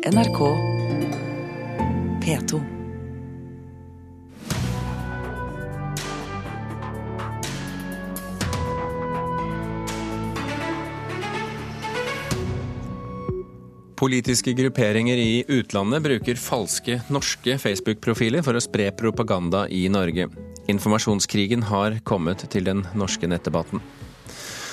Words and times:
NRK 0.00 0.38
P2. 2.24 2.60
Politiske 13.96 14.52
grupperinger 14.52 15.16
i 15.16 15.44
utlandet 15.48 16.02
bruker 16.02 16.34
falske 16.40 17.02
norske 17.12 17.58
Facebook-profiler 17.60 18.40
for 18.40 18.56
å 18.56 18.64
spre 18.64 18.88
propaganda 18.96 19.66
i 19.68 19.84
Norge. 19.92 20.30
Informasjonskrigen 20.72 21.68
har 21.68 22.00
kommet 22.08 22.48
til 22.48 22.64
den 22.72 22.86
norske 22.96 23.28
nettdebatten. 23.28 23.84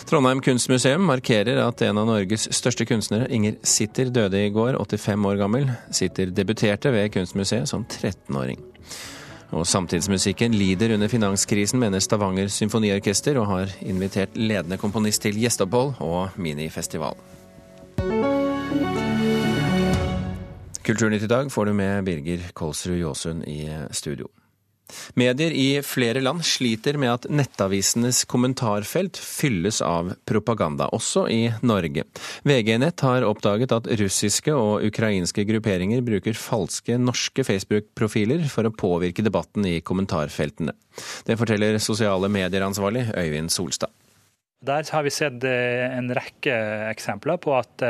Trondheim 0.08 0.39
kunstmuseum 0.39 1.04
markerer 1.04 1.58
at 1.60 1.82
en 1.84 1.98
av 2.00 2.05
Norges 2.07 2.46
største 2.56 2.86
kunstnere, 2.88 3.26
Inger 3.28 3.57
Sitter, 3.68 4.07
døde 4.07 4.39
i 4.39 4.54
går, 4.56 4.78
85 4.80 5.26
år 5.28 5.39
gammel. 5.42 5.66
Sitter 5.92 6.32
debuterte 6.32 6.93
ved 6.96 7.11
Kunstmuseet 7.11 7.68
som 7.68 7.84
13-åring. 7.84 8.62
Og 9.51 9.68
Samtidsmusikken 9.68 10.56
lider 10.56 10.96
under 10.96 11.12
finanskrisen, 11.12 11.84
mener 11.84 12.00
Stavanger 12.00 12.48
Symfoniorkester, 12.48 13.36
og 13.42 13.51
har 13.51 13.75
invitert 13.84 14.39
ledende 14.39 14.79
komponist 14.79 15.25
til 15.28 15.36
gjesteopphold 15.43 16.00
og 16.00 16.39
minifestival. 16.39 17.20
Kulturnytt 20.87 21.28
i 21.28 21.34
dag 21.36 21.51
får 21.51 21.68
du 21.68 21.76
med 21.84 22.07
Birger 22.07 22.48
Kolsrud 22.56 22.96
Jåsund 22.96 23.43
i 23.43 23.65
studio. 23.92 24.32
Medier 25.19 25.51
i 25.51 25.82
flere 25.86 26.21
land 26.23 26.46
sliter 26.47 26.97
med 27.00 27.11
at 27.14 27.28
nettavisenes 27.32 28.23
kommentarfelt 28.29 29.19
fylles 29.19 29.82
av 29.86 30.14
propaganda, 30.29 30.89
også 30.95 31.28
i 31.33 31.41
Norge. 31.65 32.05
VG-nett 32.47 33.03
har 33.05 33.28
oppdaget 33.28 33.75
at 33.75 33.89
russiske 34.02 34.55
og 34.55 34.86
ukrainske 34.88 35.45
grupperinger 35.50 36.03
bruker 36.05 36.38
falske 36.38 37.00
norske 37.02 37.45
Facebook-profiler 37.47 38.47
for 38.52 38.67
å 38.67 38.75
påvirke 38.75 39.25
debatten 39.25 39.67
i 39.67 39.80
kommentarfeltene. 39.81 40.75
Det 41.28 41.38
forteller 41.40 41.78
sosiale 41.84 42.30
medier-ansvarlig 42.31 43.09
Øyvind 43.17 43.53
Solstad. 43.53 43.94
Der 44.67 44.88
har 44.90 45.03
vi 45.06 45.14
sett 45.14 45.44
en 45.45 46.09
rekke 46.17 46.56
eksempler 46.90 47.38
på 47.38 47.53
at 47.53 47.84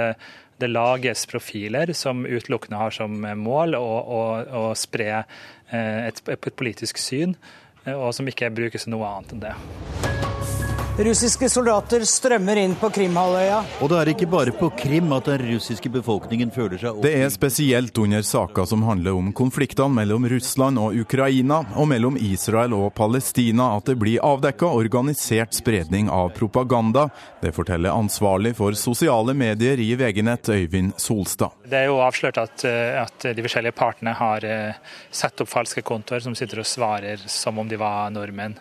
det 0.58 0.70
lages 0.72 1.26
profiler 1.30 1.92
som 1.94 2.26
utelukkende 2.26 2.80
har 2.80 2.96
som 2.96 3.14
mål 3.38 3.78
å, 3.78 3.86
å, 3.86 4.22
å 4.62 4.64
spre 4.78 5.10
eh, 5.20 5.46
et, 6.08 6.22
et 6.30 6.56
politisk 6.56 6.98
syn, 7.02 7.36
eh, 7.86 7.96
og 7.96 8.14
som 8.16 8.28
ikke 8.28 8.52
brukes 8.54 8.88
til 8.88 8.96
noe 8.96 9.10
annet 9.10 9.36
enn 9.36 9.44
det. 9.48 10.57
Russiske 10.98 11.46
soldater 11.50 12.02
strømmer 12.10 12.58
inn 12.58 12.72
på 12.76 12.88
Krimhalvøya. 12.90 13.60
Og 13.86 13.90
det 13.92 13.98
er 14.00 14.10
ikke 14.16 14.28
bare 14.32 14.50
på 14.58 14.72
Krim 14.80 15.12
at 15.14 15.28
den 15.30 15.44
russiske 15.52 15.92
befolkningen 15.94 16.50
føler 16.50 16.82
seg 16.82 17.04
Det 17.06 17.12
er 17.20 17.30
spesielt 17.30 18.00
under 18.02 18.26
saker 18.26 18.66
som 18.66 18.82
handler 18.82 19.14
om 19.14 19.30
konfliktene 19.38 19.94
mellom 19.94 20.26
Russland 20.32 20.82
og 20.82 20.98
Ukraina, 20.98 21.60
og 21.78 21.86
mellom 21.92 22.18
Israel 22.18 22.74
og 22.74 22.96
Palestina, 22.98 23.76
at 23.78 23.92
det 23.92 24.00
blir 24.02 24.26
avdekka 24.26 24.72
organisert 24.74 25.54
spredning 25.54 26.10
av 26.10 26.32
propaganda. 26.34 27.12
Det 27.46 27.54
forteller 27.54 27.94
ansvarlig 27.94 28.56
for 28.58 28.74
sosiale 28.74 29.38
medier 29.38 29.78
i 29.78 29.92
VG-nett, 30.02 30.50
Øyvind 30.50 30.98
Solstad. 30.98 31.62
Det 31.62 31.84
er 31.84 31.92
jo 31.92 32.02
avslørt 32.02 32.42
at, 32.42 32.66
at 33.06 33.30
de 33.38 33.46
forskjellige 33.46 33.78
partene 33.78 34.18
har 34.18 34.50
eh, 34.50 34.82
satt 35.14 35.46
opp 35.46 35.54
falske 35.54 35.86
kontoer 35.86 36.26
som 36.26 36.34
sitter 36.34 36.66
og 36.66 36.72
svarer 36.74 37.22
som 37.30 37.62
om 37.62 37.70
de 37.70 37.78
var 37.78 38.10
nordmenn. 38.10 38.58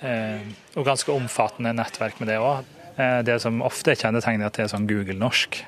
Eh, 0.00 0.42
og 0.76 0.86
ganske 0.86 1.12
omfattende 1.14 1.74
nettverk 1.76 2.20
med 2.20 2.32
det 2.32 2.40
òg. 2.42 2.66
Eh, 2.96 3.22
det 3.26 3.40
som 3.44 3.62
ofte 3.64 3.92
er 3.92 4.00
kjennetegnet, 4.00 4.50
at 4.50 4.58
det 4.58 4.66
er 4.66 4.74
sånn 4.74 4.88
Google-norsk. 4.90 5.62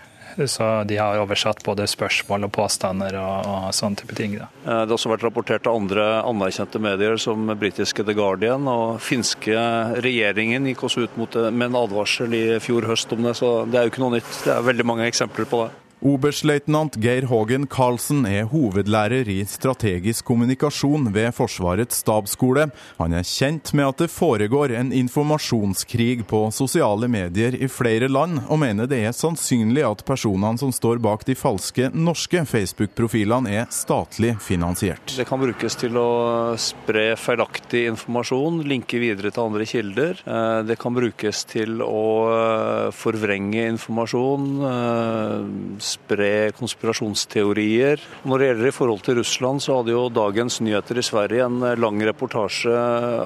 Så 0.46 0.66
de 0.86 0.98
har 1.00 1.18
oversatt 1.18 1.64
både 1.66 1.86
spørsmål 1.90 2.46
og 2.46 2.52
påstander 2.54 3.16
og, 3.18 3.48
og 3.48 3.72
sånne 3.74 3.98
type 3.98 4.14
ting. 4.14 4.36
Da. 4.38 4.46
Eh, 4.62 4.84
det 4.84 4.92
har 4.92 4.96
også 4.98 5.10
vært 5.10 5.26
rapportert 5.26 5.66
av 5.66 5.80
andre 5.80 6.06
anerkjente 6.22 6.80
medier 6.82 7.18
som 7.20 7.48
britiske 7.58 8.06
The 8.06 8.14
Guardian 8.16 8.68
og 8.70 9.00
finske 9.02 9.56
regjeringen 10.04 10.68
gikk 10.70 10.86
også 10.86 11.08
ut 11.08 11.18
mot 11.18 11.34
det 11.34 11.50
med 11.50 11.72
en 11.72 11.82
advarsel 11.82 12.36
i 12.38 12.46
fjor 12.62 12.86
høst 12.90 13.12
om 13.16 13.26
det, 13.26 13.34
så 13.40 13.52
det 13.66 13.80
er 13.80 13.88
jo 13.88 13.94
ikke 13.94 14.04
noe 14.04 14.18
nytt. 14.18 14.32
Det 14.44 14.54
er 14.54 14.70
veldig 14.70 14.88
mange 14.92 15.08
eksempler 15.10 15.48
på 15.48 15.66
det. 15.66 15.74
Oberstløytnant 15.98 16.94
Geir 17.02 17.24
Hågen 17.26 17.64
Karlsen 17.66 18.22
er 18.28 18.44
hovedlærer 18.52 19.26
i 19.32 19.40
strategisk 19.50 20.28
kommunikasjon 20.28 21.08
ved 21.10 21.32
Forsvarets 21.34 22.04
stabsskole. 22.04 22.68
Han 23.00 23.16
er 23.18 23.26
kjent 23.26 23.72
med 23.74 23.88
at 23.90 24.04
det 24.04 24.10
foregår 24.14 24.76
en 24.78 24.92
informasjonskrig 24.94 26.22
på 26.30 26.44
sosiale 26.54 27.08
medier 27.10 27.56
i 27.58 27.66
flere 27.66 28.06
land, 28.06 28.44
og 28.46 28.60
mener 28.62 28.86
det 28.86 29.00
er 29.08 29.16
sannsynlig 29.16 29.82
at 29.88 30.04
personene 30.06 30.60
som 30.62 30.70
står 30.74 31.02
bak 31.02 31.24
de 31.26 31.34
falske 31.38 31.90
norske 31.90 32.44
Facebook-profilene 32.46 33.56
er 33.58 33.66
statlig 33.74 34.36
finansiert. 34.44 35.16
Det 35.18 35.26
kan 35.26 35.42
brukes 35.42 35.80
til 35.82 35.98
å 35.98 36.54
spre 36.62 37.08
feilaktig 37.18 37.88
informasjon, 37.90 38.62
linke 38.70 39.02
videre 39.02 39.34
til 39.34 39.48
andre 39.48 39.66
kilder. 39.66 40.22
Eh, 40.22 40.62
det 40.68 40.78
kan 40.78 40.94
brukes 40.94 41.42
til 41.50 41.82
å 41.82 42.06
eh, 42.30 42.86
forvrenge 42.94 43.66
informasjon 43.74 44.48
eh, 44.70 45.86
spre 45.88 46.30
konspirasjonsteorier. 46.58 48.02
Når 48.28 48.38
det 48.38 48.50
gjelder 48.50 48.70
i 48.70 48.74
forhold 48.76 49.04
til 49.06 49.18
Russland, 49.20 49.64
så 49.64 49.78
hadde 49.80 49.94
jo 49.94 50.06
Dagens 50.12 50.60
Nyheter 50.64 51.00
i 51.00 51.06
Sverige 51.06 51.46
en 51.48 51.64
lang 51.80 52.02
reportasje 52.08 52.74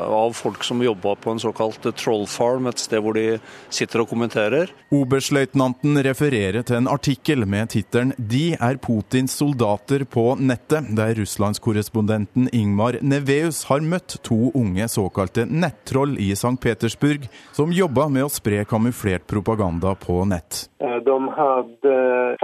av 0.06 0.36
folk 0.38 0.64
som 0.66 0.82
jobba 0.84 1.16
på 1.18 1.34
en 1.34 1.42
såkalt 1.42 1.86
troll 1.98 2.26
farm, 2.30 2.68
et 2.70 2.80
sted 2.82 3.02
hvor 3.02 3.16
de 3.18 3.38
sitter 3.72 4.04
og 4.04 4.10
kommenterer. 4.12 4.72
Oberstløytnanten 4.92 5.98
refererer 6.06 6.62
til 6.66 6.80
en 6.80 6.90
artikkel 6.90 7.46
med 7.48 7.72
tittelen 7.74 8.14
'De 8.18 8.56
er 8.60 8.78
Putins 8.82 9.34
soldater 9.38 10.04
på 10.04 10.36
nettet', 10.38 10.94
der 10.96 11.14
russlandskorrespondenten 11.18 12.48
Ingmar 12.52 12.98
Neveus 13.02 13.64
har 13.70 13.80
møtt 13.80 14.18
to 14.22 14.50
unge 14.54 14.88
såkalte 14.88 15.46
nettroll 15.46 16.16
i 16.18 16.32
St. 16.32 16.56
Petersburg, 16.60 17.28
som 17.52 17.72
jobba 17.72 18.08
med 18.08 18.26
å 18.26 18.32
spre 18.32 18.64
kamuflert 18.68 19.26
propaganda 19.26 19.94
på 19.94 20.22
nett. 20.28 20.68
De 20.78 21.16
hadde 21.36 21.94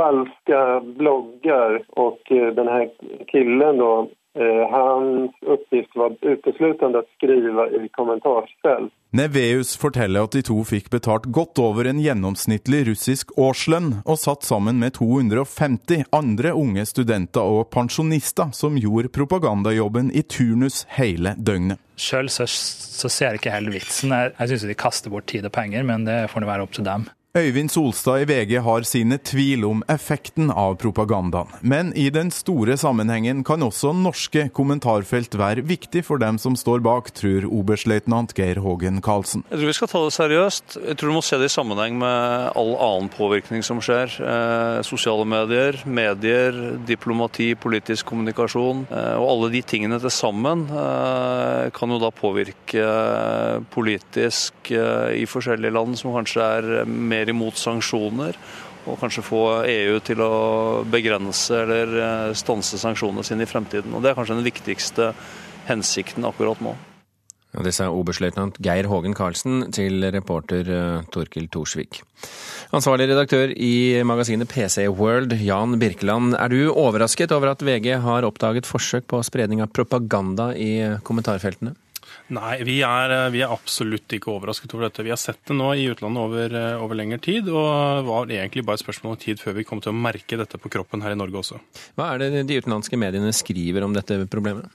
falska 0.08 0.80
bloggar 0.80 1.82
och 1.88 2.32
eh, 2.32 2.54
den 2.54 2.68
här 2.68 2.90
killen 3.26 3.78
då, 3.78 4.10
eh, 4.38 4.70
hans 4.70 5.30
uppgift 5.40 5.96
var 5.96 6.16
uteslutende 6.20 6.98
å 6.98 7.02
skrive 7.16 7.84
i 7.84 7.88
kommentarsfält. 7.88 8.92
Neveus 9.10 9.76
forteller 9.76 10.26
at 10.26 10.34
de 10.36 10.42
to 10.44 10.58
fikk 10.68 10.90
betalt 10.92 11.24
godt 11.32 11.58
over 11.64 11.88
en 11.88 12.00
gjennomsnittlig 12.00 12.82
russisk 12.90 13.32
årslønn, 13.40 14.02
og 14.04 14.20
satt 14.20 14.44
sammen 14.44 14.80
med 14.82 14.98
250 14.98 16.04
andre 16.12 16.52
unge 16.52 16.84
studenter 16.86 17.40
og 17.40 17.70
pensjonister 17.72 18.52
som 18.52 18.76
gjorde 18.76 19.12
propagandajobben 19.16 20.12
i 20.12 20.22
turnus 20.22 20.84
hele 20.98 21.34
døgnet. 21.38 21.80
Sjøl 21.98 22.28
så, 22.30 22.44
så, 22.46 23.08
ser 23.08 23.32
jeg 23.32 23.40
ikke 23.40 23.56
heller 23.56 23.74
vitsen. 23.74 24.12
Jeg, 24.12 24.36
jeg 24.38 24.52
syns 24.52 24.68
de 24.68 24.82
kaster 24.84 25.10
bort 25.12 25.26
tid 25.32 25.48
og 25.48 25.56
penger, 25.56 25.88
men 25.88 26.04
det 26.06 26.26
får 26.30 26.44
det 26.44 26.52
være 26.52 26.68
opp 26.68 26.76
til 26.76 26.86
dem. 26.86 27.08
Øyvind 27.38 27.70
Solstad 27.70 28.24
i 28.24 28.26
VG 28.26 28.56
har 28.66 28.82
sine 28.88 29.18
tvil 29.22 29.62
om 29.68 29.82
effekten 29.92 30.48
av 30.50 30.74
propagandaen. 30.82 31.52
Men 31.62 31.92
i 31.94 32.08
den 32.10 32.32
store 32.34 32.74
sammenhengen 32.80 33.44
kan 33.46 33.62
også 33.62 33.92
norske 33.94 34.48
kommentarfelt 34.56 35.36
være 35.38 35.62
viktig 35.68 36.02
for 36.08 36.18
dem 36.18 36.40
som 36.42 36.56
står 36.58 36.82
bak, 36.82 37.12
tror 37.14 37.46
oberstløytnant 37.46 38.34
Geir 38.34 38.58
Hågen 38.64 38.98
Karlsen. 39.04 39.44
Jeg 39.52 39.60
tror 39.60 39.70
vi 39.70 39.76
skal 39.78 39.90
ta 39.92 40.02
det 40.02 40.16
seriøst. 40.16 40.78
Jeg 40.82 40.98
tror 40.98 41.12
du 41.12 41.16
må 41.18 41.22
se 41.22 41.38
det 41.38 41.50
i 41.50 41.54
sammenheng 41.54 42.00
med 42.00 42.48
all 42.58 42.72
annen 42.74 43.12
påvirkning 43.14 43.62
som 43.66 43.82
skjer. 43.84 44.18
Eh, 44.18 44.80
sosiale 44.88 45.26
medier, 45.28 45.78
medier, 45.86 46.58
diplomati, 46.90 47.52
politisk 47.54 48.10
kommunikasjon. 48.10 48.86
Eh, 48.90 49.14
og 49.20 49.28
alle 49.36 49.52
de 49.54 49.62
tingene 49.62 50.00
til 50.02 50.14
sammen 50.14 50.66
eh, 50.72 51.70
kan 51.76 51.94
jo 51.94 52.00
da 52.02 52.10
påvirke 52.10 52.88
politisk 53.70 54.72
i 54.72 55.24
forskjellige 55.28 55.72
land 55.72 55.94
som 55.96 56.12
kanskje 56.12 56.44
er 56.58 56.66
mer 56.84 57.27
imot 57.32 57.58
sanksjoner, 57.60 58.38
og 58.88 58.98
kanskje 59.00 59.24
få 59.26 59.42
EU 59.68 59.98
til 60.04 60.22
å 60.24 60.34
begrense 60.88 61.56
eller 61.64 61.96
eh, 62.02 62.36
stanse 62.38 62.80
sanksjonene 62.80 63.26
sine 63.26 63.44
i 63.44 63.50
fremtiden. 63.50 63.94
Og 63.94 64.04
Det 64.04 64.12
er 64.12 64.18
kanskje 64.18 64.38
den 64.38 64.48
viktigste 64.48 65.12
hensikten 65.68 66.24
akkurat 66.28 66.62
nå. 66.64 66.76
Og 67.56 67.64
det 67.64 67.72
sa 67.72 67.88
oberstløytnant 67.88 68.58
Geir 68.62 68.86
Hågen 68.90 69.14
Karlsen 69.16 69.70
til 69.74 70.04
reporter 70.12 70.68
eh, 70.68 71.08
Torkil 71.12 71.48
Thorsvik. 71.52 72.02
Ansvarlig 72.76 73.08
redaktør 73.08 73.52
i 73.54 74.00
magasinet 74.04 74.50
PC 74.52 74.84
World, 74.92 75.32
Jan 75.40 75.78
Birkeland. 75.80 76.36
Er 76.36 76.52
du 76.52 76.68
overrasket 76.68 77.32
over 77.32 77.54
at 77.54 77.64
VG 77.64 77.94
har 78.04 78.26
oppdaget 78.28 78.68
forsøk 78.68 79.08
på 79.08 79.22
spredning 79.24 79.64
av 79.64 79.72
propaganda 79.72 80.50
i 80.52 81.00
kommentarfeltene? 81.04 81.74
Nei, 82.36 82.58
vi 82.60 82.80
er, 82.84 83.12
eh, 83.14 83.30
vi 83.32 83.40
er, 83.40 83.52
absolutt 83.52 84.12
ikke 84.12 84.28
overrasket 84.34 84.74
over 84.74 84.88
dette. 84.88 85.04
Vi 85.06 85.12
har 85.12 85.20
sett 85.20 85.40
det 85.48 85.56
nå 85.56 85.70
i 85.72 85.86
utlandet 85.88 86.20
over, 86.20 86.54
eh, 86.54 86.82
over 86.82 86.98
lengre 86.98 87.20
tid, 87.24 87.48
og 87.48 88.04
var 88.04 88.26
egentlig 88.28 88.64
bare 88.66 88.76
et 88.76 88.84
spørsmål 88.84 89.14
om 89.14 89.16
tid 89.16 89.40
før 89.40 89.54
vi 89.56 89.64
kom 89.64 89.80
til 89.80 89.92
å 89.92 89.96
merke 89.96 90.36
dette 90.36 90.60
på 90.60 90.68
kroppen 90.68 91.00
her 91.00 91.12
i 91.12 91.16
Norge 91.16 91.40
også. 91.40 91.60
Hva 91.96 92.12
er 92.12 92.18
det 92.18 92.46
de 92.46 92.60
utenlandske 92.60 93.00
mediene 93.00 93.32
skriver 93.32 93.82
om 93.82 93.94
dette 93.94 94.28
problemet? 94.28 94.68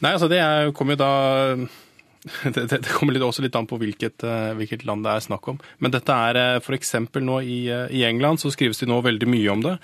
Nei, 0.00 0.12
altså 0.16 0.28
Det 0.28 0.74
kommer 0.74 0.96
jo 0.96 1.04
da 1.04 1.68
det, 2.54 2.66
det, 2.68 2.88
kommer 2.88 3.12
litt, 3.12 3.22
også 3.22 3.44
litt 3.44 3.54
an 3.54 3.68
på 3.68 3.78
hvilket, 3.78 4.24
eh, 4.24 4.54
hvilket, 4.56 4.86
land 4.88 5.04
det 5.04 5.12
er 5.12 5.28
snakk 5.28 5.46
om. 5.46 5.60
Men 5.78 5.92
dette 5.92 6.08
er 6.10 6.56
f.eks. 6.58 6.94
nå 7.20 7.40
i, 7.44 7.68
i 7.68 8.04
England 8.08 8.40
så 8.40 8.50
skrives 8.50 8.80
det 8.80 8.88
nå 8.88 9.02
veldig 9.04 9.28
mye 9.28 9.52
om 9.52 9.60
det. 9.60 9.76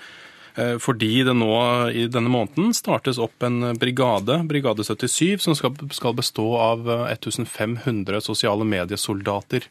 Eh, 0.55 0.75
fordi 0.81 1.23
det 1.27 1.35
nå 1.35 1.55
i 1.91 2.05
denne 2.11 2.31
måneden 2.31 2.75
startes 2.75 3.19
opp 3.21 3.43
en 3.43 3.73
brigade, 3.79 4.41
Brigade 4.49 4.85
77, 4.87 5.39
som 5.43 5.55
skal, 5.55 6.15
bestå 6.15 6.47
av 6.59 6.87
1500 7.11 8.21
sosiale 8.23 8.67
mediesoldater. 8.67 9.67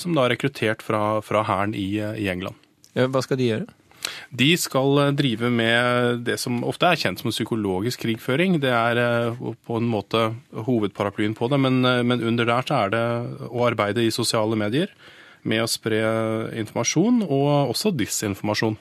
Som 0.00 0.14
da 0.16 0.24
er 0.24 0.32
rekruttert 0.32 0.80
fra, 0.80 1.20
fra 1.20 1.42
hæren 1.44 1.74
i, 1.76 1.98
i 2.00 2.30
England. 2.32 2.56
Hva 2.96 3.20
skal 3.20 3.36
de 3.36 3.50
gjøre? 3.50 3.74
De 4.30 4.48
skal 4.58 5.00
eh, 5.02 5.12
drive 5.16 5.50
med 5.52 6.24
det 6.26 6.38
som 6.42 6.62
ofte 6.66 6.90
er 6.90 7.00
kjent 7.00 7.22
som 7.22 7.32
psykologisk 7.34 8.04
krigføring. 8.04 8.58
Det 8.62 8.72
er 8.72 9.00
eh, 9.02 9.44
på 9.66 9.80
en 9.80 9.90
måte 9.90 10.28
hovedparaplyen 10.68 11.36
på 11.38 11.50
det, 11.52 11.60
men, 11.62 11.82
eh, 11.84 12.02
men 12.06 12.24
under 12.24 12.48
der 12.48 12.66
så 12.66 12.82
er 12.84 12.94
det 12.94 13.04
å 13.48 13.64
arbeide 13.68 14.04
i 14.04 14.14
sosiale 14.14 14.58
medier 14.58 14.92
med 15.46 15.62
å 15.62 15.70
spre 15.70 16.00
informasjon, 16.58 17.22
og 17.22 17.70
også 17.70 17.92
disinformasjon. 17.94 18.74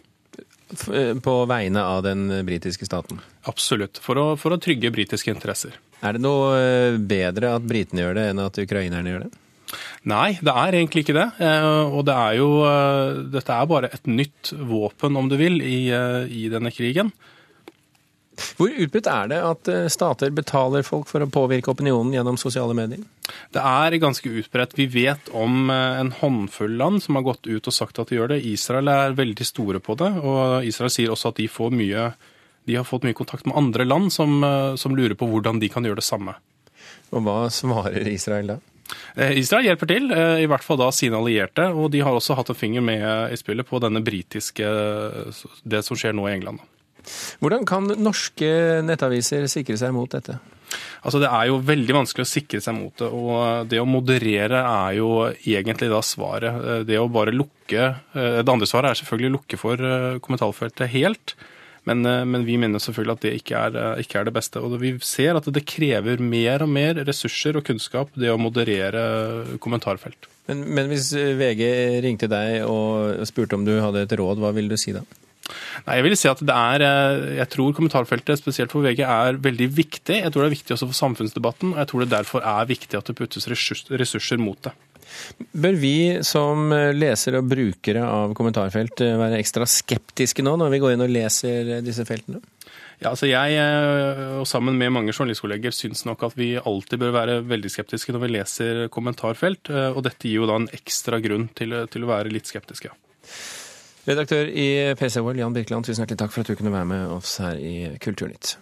På 1.24 1.34
vegne 1.46 1.84
av 1.86 2.04
den 2.06 2.28
britiske 2.48 2.88
staten? 2.88 3.20
Absolutt. 3.46 4.00
For 4.02 4.18
å, 4.18 4.28
for 4.40 4.56
å 4.56 4.60
trygge 4.62 4.94
britiske 4.94 5.30
interesser. 5.32 5.78
Er 6.06 6.18
det 6.18 6.24
noe 6.26 6.98
bedre 6.98 7.54
at 7.58 7.66
britene 7.68 8.02
gjør 8.02 8.18
det, 8.18 8.30
enn 8.32 8.42
at 8.44 8.58
ukrainerne 8.66 9.14
gjør 9.14 9.28
det? 9.28 9.34
Nei, 10.06 10.36
det 10.38 10.54
er 10.54 10.78
egentlig 10.78 11.06
ikke 11.06 11.18
det. 11.18 11.28
Eh, 11.42 11.96
og 11.98 12.06
det 12.08 12.16
er 12.16 12.36
jo, 12.38 12.50
eh, 12.70 13.22
dette 13.34 13.56
er 13.56 13.70
bare 13.70 13.90
et 13.94 14.10
nytt 14.10 14.54
våpen, 14.70 15.18
om 15.18 15.30
du 15.30 15.38
vil, 15.40 15.58
i, 15.62 15.90
eh, 15.90 16.28
i 16.30 16.46
denne 16.54 16.72
krigen. 16.74 17.12
Hvor 18.58 18.72
utbredt 18.72 19.08
er 19.08 19.30
det 19.32 19.40
at 19.40 19.70
stater 19.94 20.32
betaler 20.36 20.84
folk 20.84 21.08
for 21.08 21.24
å 21.24 21.30
påvirke 21.32 21.72
opinionen 21.72 22.14
gjennom 22.16 22.40
sosiale 22.40 22.76
medier? 22.78 23.04
Det 23.56 23.62
er 23.64 23.96
ganske 24.02 24.30
utbredt. 24.42 24.76
Vi 24.76 24.88
vet 24.92 25.32
om 25.34 25.70
en 25.72 26.12
håndfull 26.20 26.76
land 26.80 27.04
som 27.04 27.16
har 27.20 27.26
gått 27.28 27.48
ut 27.48 27.70
og 27.72 27.76
sagt 27.76 28.00
at 28.02 28.12
de 28.12 28.20
gjør 28.20 28.34
det. 28.34 28.42
Israel 28.46 28.92
er 28.92 29.18
veldig 29.18 29.48
store 29.48 29.82
på 29.84 29.96
det, 30.00 30.12
og 30.20 30.68
Israel 30.68 30.94
sier 30.94 31.16
også 31.16 31.32
at 31.32 31.40
de, 31.40 31.48
mye, 31.72 32.10
de 32.68 32.78
har 32.78 32.88
fått 32.88 33.08
mye 33.08 33.18
kontakt 33.18 33.48
med 33.48 33.58
andre 33.58 33.88
land 33.88 34.12
som, 34.14 34.44
som 34.76 35.00
lurer 35.00 35.16
på 35.16 35.32
hvordan 35.32 35.64
de 35.64 35.72
kan 35.72 35.88
gjøre 35.88 36.04
det 36.04 36.08
samme. 36.08 36.36
Og 37.16 37.24
hva 37.26 37.46
svarer 37.54 38.08
Israel 38.12 38.56
da? 38.56 38.62
Eh, 39.16 39.38
Israel 39.40 39.66
hjelper 39.70 39.90
til, 39.90 40.12
eh, 40.12 40.44
i 40.44 40.48
hvert 40.50 40.64
fall 40.64 40.78
da 40.78 40.92
sine 40.92 41.18
allierte. 41.18 41.68
Og 41.74 41.92
de 41.92 42.04
har 42.06 42.14
også 42.14 42.36
hatt 42.36 42.50
en 42.50 42.56
finger 42.56 42.82
med 42.82 43.34
i 43.34 43.40
spillet 43.40 43.68
på 43.68 43.80
denne 43.82 44.04
britiske 44.04 44.66
Det 45.66 45.84
som 45.84 45.98
skjer 45.98 46.14
nå 46.14 46.28
i 46.28 46.34
England. 46.36 46.60
Hvordan 47.44 47.66
kan 47.70 47.88
norske 48.02 48.52
nettaviser 48.86 49.48
sikre 49.52 49.78
seg 49.80 49.96
mot 49.96 50.12
dette? 50.12 50.38
Altså 51.06 51.22
Det 51.22 51.30
er 51.30 51.50
jo 51.52 51.60
veldig 51.64 51.94
vanskelig 52.00 52.26
å 52.26 52.30
sikre 52.30 52.62
seg 52.64 52.76
mot 52.78 52.96
det. 53.00 53.10
Og 53.10 53.68
det 53.72 53.82
å 53.82 53.88
moderere 53.90 54.64
er 54.66 54.96
jo 55.00 55.10
egentlig 55.32 55.92
da 55.94 56.02
svaret. 56.04 56.62
Eh, 56.62 56.86
det 56.90 57.02
å 57.02 57.12
bare 57.12 57.36
lukke 57.36 57.92
Det 58.16 58.50
andre 58.50 58.68
svaret 58.70 58.92
er 58.92 59.02
selvfølgelig 59.02 59.32
å 59.32 59.36
lukke 59.40 59.60
for 59.62 59.86
kommentarfeltet 60.26 60.92
helt. 60.94 61.36
Men, 61.86 62.06
eh, 62.06 62.26
men, 62.26 62.46
vi 62.46 62.58
mener 62.58 62.82
selvfølgelig 62.82 63.16
at 63.16 63.26
det 63.26 63.34
ikke 63.40 63.60
er, 63.60 63.76
eh, 63.78 64.02
ikke 64.04 64.20
er, 64.20 64.26
det 64.26 64.34
beste. 64.34 64.62
Og 64.62 64.80
vi 64.82 64.96
ser 65.06 65.38
at 65.38 65.46
det 65.46 65.66
krever 65.70 66.22
mer 66.22 66.66
og 66.66 66.70
mer 66.70 67.02
ressurser 67.06 67.58
og 67.58 67.66
kunnskap, 67.66 68.10
det 68.18 68.32
å 68.34 68.42
moderere 68.42 69.60
kommentarfelt. 69.62 70.30
Men, 70.50 70.66
men 70.78 70.90
hvis 70.90 71.12
VG 71.14 72.02
ringte 72.06 72.30
deg 72.30 72.66
og 72.70 73.22
spurte 73.30 73.58
om 73.58 73.66
du 73.66 73.78
hadde 73.82 74.06
et 74.06 74.18
råd, 74.18 74.42
hva 74.42 74.54
ville 74.54 74.74
du 74.74 74.82
si 74.82 74.94
da? 74.94 75.06
Nei, 75.86 75.98
Jeg 75.98 76.06
vil 76.08 76.18
si 76.18 76.32
at 76.32 76.42
det 76.42 76.56
er, 76.56 76.86
eh, 76.86 77.38
jeg 77.42 77.50
tror 77.54 77.76
kommentarfeltet, 77.76 78.40
spesielt 78.40 78.72
for 78.72 78.86
VG, 78.86 79.04
er 79.04 79.40
veldig 79.44 79.70
viktig. 79.76 80.22
Jeg 80.22 80.32
tror 80.32 80.46
det 80.46 80.50
er 80.50 80.58
viktig 80.58 80.76
også 80.76 80.90
for 80.90 81.00
samfunnsdebatten, 81.02 81.74
og 81.76 81.82
jeg 81.84 81.92
tror 81.92 82.04
det 82.04 82.14
derfor 82.16 82.42
er 82.42 82.72
viktig 82.72 82.98
at 82.98 83.06
det 83.06 83.18
puttes 83.18 83.48
ressurser 83.48 84.42
mot 84.42 84.62
det. 84.64 84.74
Bør 85.54 85.78
vi 85.80 85.96
som 86.26 86.72
lesere 86.96 87.40
og 87.40 87.50
brukere 87.52 88.04
av 88.04 88.34
kommentarfelt 88.38 89.04
eh, 89.06 89.18
være 89.20 89.40
ekstra 89.44 89.68
skeptiske 89.70 90.44
nå 90.44 90.58
når 90.60 90.74
vi 90.74 90.82
går 90.84 90.96
inn 90.96 91.06
og 91.06 91.14
leser 91.14 91.78
disse 91.86 92.08
feltene? 92.08 92.42
Ja, 93.02 93.12
altså 93.12 93.28
Jeg, 93.28 93.58
eh, 93.60 94.40
og 94.40 94.48
sammen 94.48 94.78
med 94.80 94.94
mange 94.96 95.14
journalistkolleger, 95.14 95.74
syns 95.76 96.06
nok 96.08 96.24
at 96.30 96.38
vi 96.40 96.54
alltid 96.56 97.02
bør 97.02 97.16
være 97.16 97.40
veldig 97.48 97.72
skeptiske 97.74 98.16
når 98.16 98.24
vi 98.24 98.34
leser 98.38 98.84
kommentarfelt. 98.94 99.70
Eh, 99.70 99.92
og 99.92 100.06
dette 100.08 100.30
gir 100.30 100.42
jo 100.42 100.50
da 100.50 100.62
en 100.62 100.70
ekstra 100.76 101.20
grunn 101.24 101.50
til, 101.58 101.76
til 101.92 102.06
å 102.06 102.12
være 102.14 102.32
litt 102.32 102.48
skeptiske. 102.48 102.94
Redaktør 104.06 104.46
i 104.46 104.94
PC 105.00 105.18
World, 105.18 105.40
Jan 105.42 105.54
Birkeland, 105.54 105.86
tusen 105.86 106.04
hjertelig 106.04 106.20
takk 106.22 106.34
for 106.34 106.46
at 106.46 106.52
du 106.52 106.56
kunne 106.60 106.74
være 106.74 106.86
med 106.86 107.08
oss 107.10 107.40
her 107.42 107.58
i 107.58 107.98
Kulturnytt. 108.02 108.58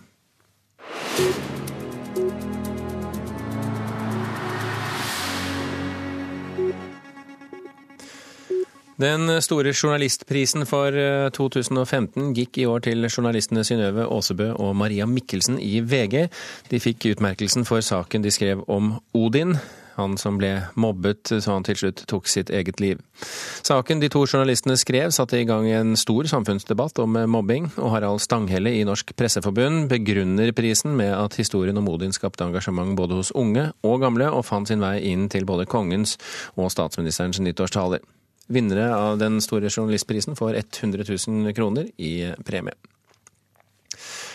Den 9.04 9.42
store 9.42 9.74
journalistprisen 9.74 10.64
for 10.70 10.96
2015 11.36 12.22
eh, 12.22 12.34
gikk 12.38 12.62
i 12.62 12.66
år 12.70 12.86
til 12.86 13.04
journalistene 13.10 13.66
Synnøve 13.68 14.06
Aasebø 14.08 14.54
og 14.54 14.76
Maria 14.80 15.08
Mikkelsen 15.10 15.58
i 15.60 15.82
VG. 15.82 16.30
De 16.72 16.80
fikk 16.80 17.10
utmerkelsen 17.12 17.68
for 17.68 17.84
saken 17.84 18.24
de 18.24 18.32
skrev 18.32 18.64
om 18.72 18.94
Odin, 19.18 19.58
han 19.98 20.16
som 20.18 20.38
ble 20.42 20.52
mobbet 20.80 21.32
så 21.34 21.56
han 21.56 21.66
til 21.68 21.78
slutt 21.80 22.04
tok 22.10 22.30
sitt 22.32 22.52
eget 22.54 22.82
liv. 22.84 23.02
Saken 23.66 24.02
de 24.02 24.10
to 24.14 24.24
journalistene 24.26 24.78
skrev, 24.80 25.12
satte 25.16 25.40
i 25.40 25.48
gang 25.50 25.68
en 25.72 25.94
stor 26.00 26.28
samfunnsdebatt 26.32 27.00
om 27.04 27.18
mobbing, 27.30 27.70
og 27.78 27.94
Harald 27.96 28.24
Stanghelle 28.24 28.74
i 28.74 28.86
Norsk 28.88 29.16
Presseforbund 29.20 29.88
begrunner 29.92 30.54
prisen 30.56 30.98
med 31.00 31.14
at 31.16 31.38
historien 31.40 31.78
om 31.80 31.90
Odin 31.92 32.16
skapte 32.16 32.46
engasjement 32.46 32.98
både 32.98 33.20
hos 33.22 33.34
unge 33.36 33.70
og 33.84 34.02
gamle, 34.04 34.32
og 34.32 34.46
fant 34.48 34.70
sin 34.70 34.84
vei 34.84 34.98
inn 35.12 35.30
til 35.32 35.48
både 35.50 35.68
kongens 35.70 36.18
og 36.58 36.72
statsministerens 36.74 37.42
nyttårstaler. 37.44 38.04
Vinnere 38.52 38.90
av 38.92 39.22
den 39.22 39.40
store 39.42 39.72
journalistprisen 39.72 40.36
får 40.36 40.60
100 40.60 41.06
000 41.08 41.56
kroner 41.56 41.88
i 41.98 42.34
premie. 42.44 42.76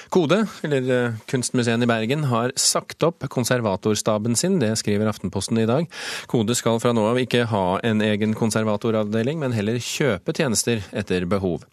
Kode, 0.08 0.46
eller 0.64 0.90
eh, 0.94 1.16
Kunstmuseet 1.28 1.82
i 1.82 1.88
Bergen, 1.88 2.24
har 2.30 2.52
sagt 2.56 3.02
opp 3.04 3.26
konservatorstaben 3.28 4.36
sin, 4.36 4.58
det 4.62 4.70
skriver 4.80 5.10
Aftenposten 5.10 5.58
i 5.60 5.66
dag. 5.68 5.88
Kode 6.30 6.56
skal 6.58 6.80
fra 6.80 6.94
nå 6.96 7.04
av 7.10 7.20
ikke 7.20 7.44
ha 7.50 7.64
en 7.84 8.00
egen 8.04 8.32
konservatoravdeling, 8.38 9.40
men 9.42 9.56
heller 9.56 9.80
kjøpe 9.82 10.32
tjenester 10.36 10.80
etter 10.96 11.28
behov. 11.28 11.66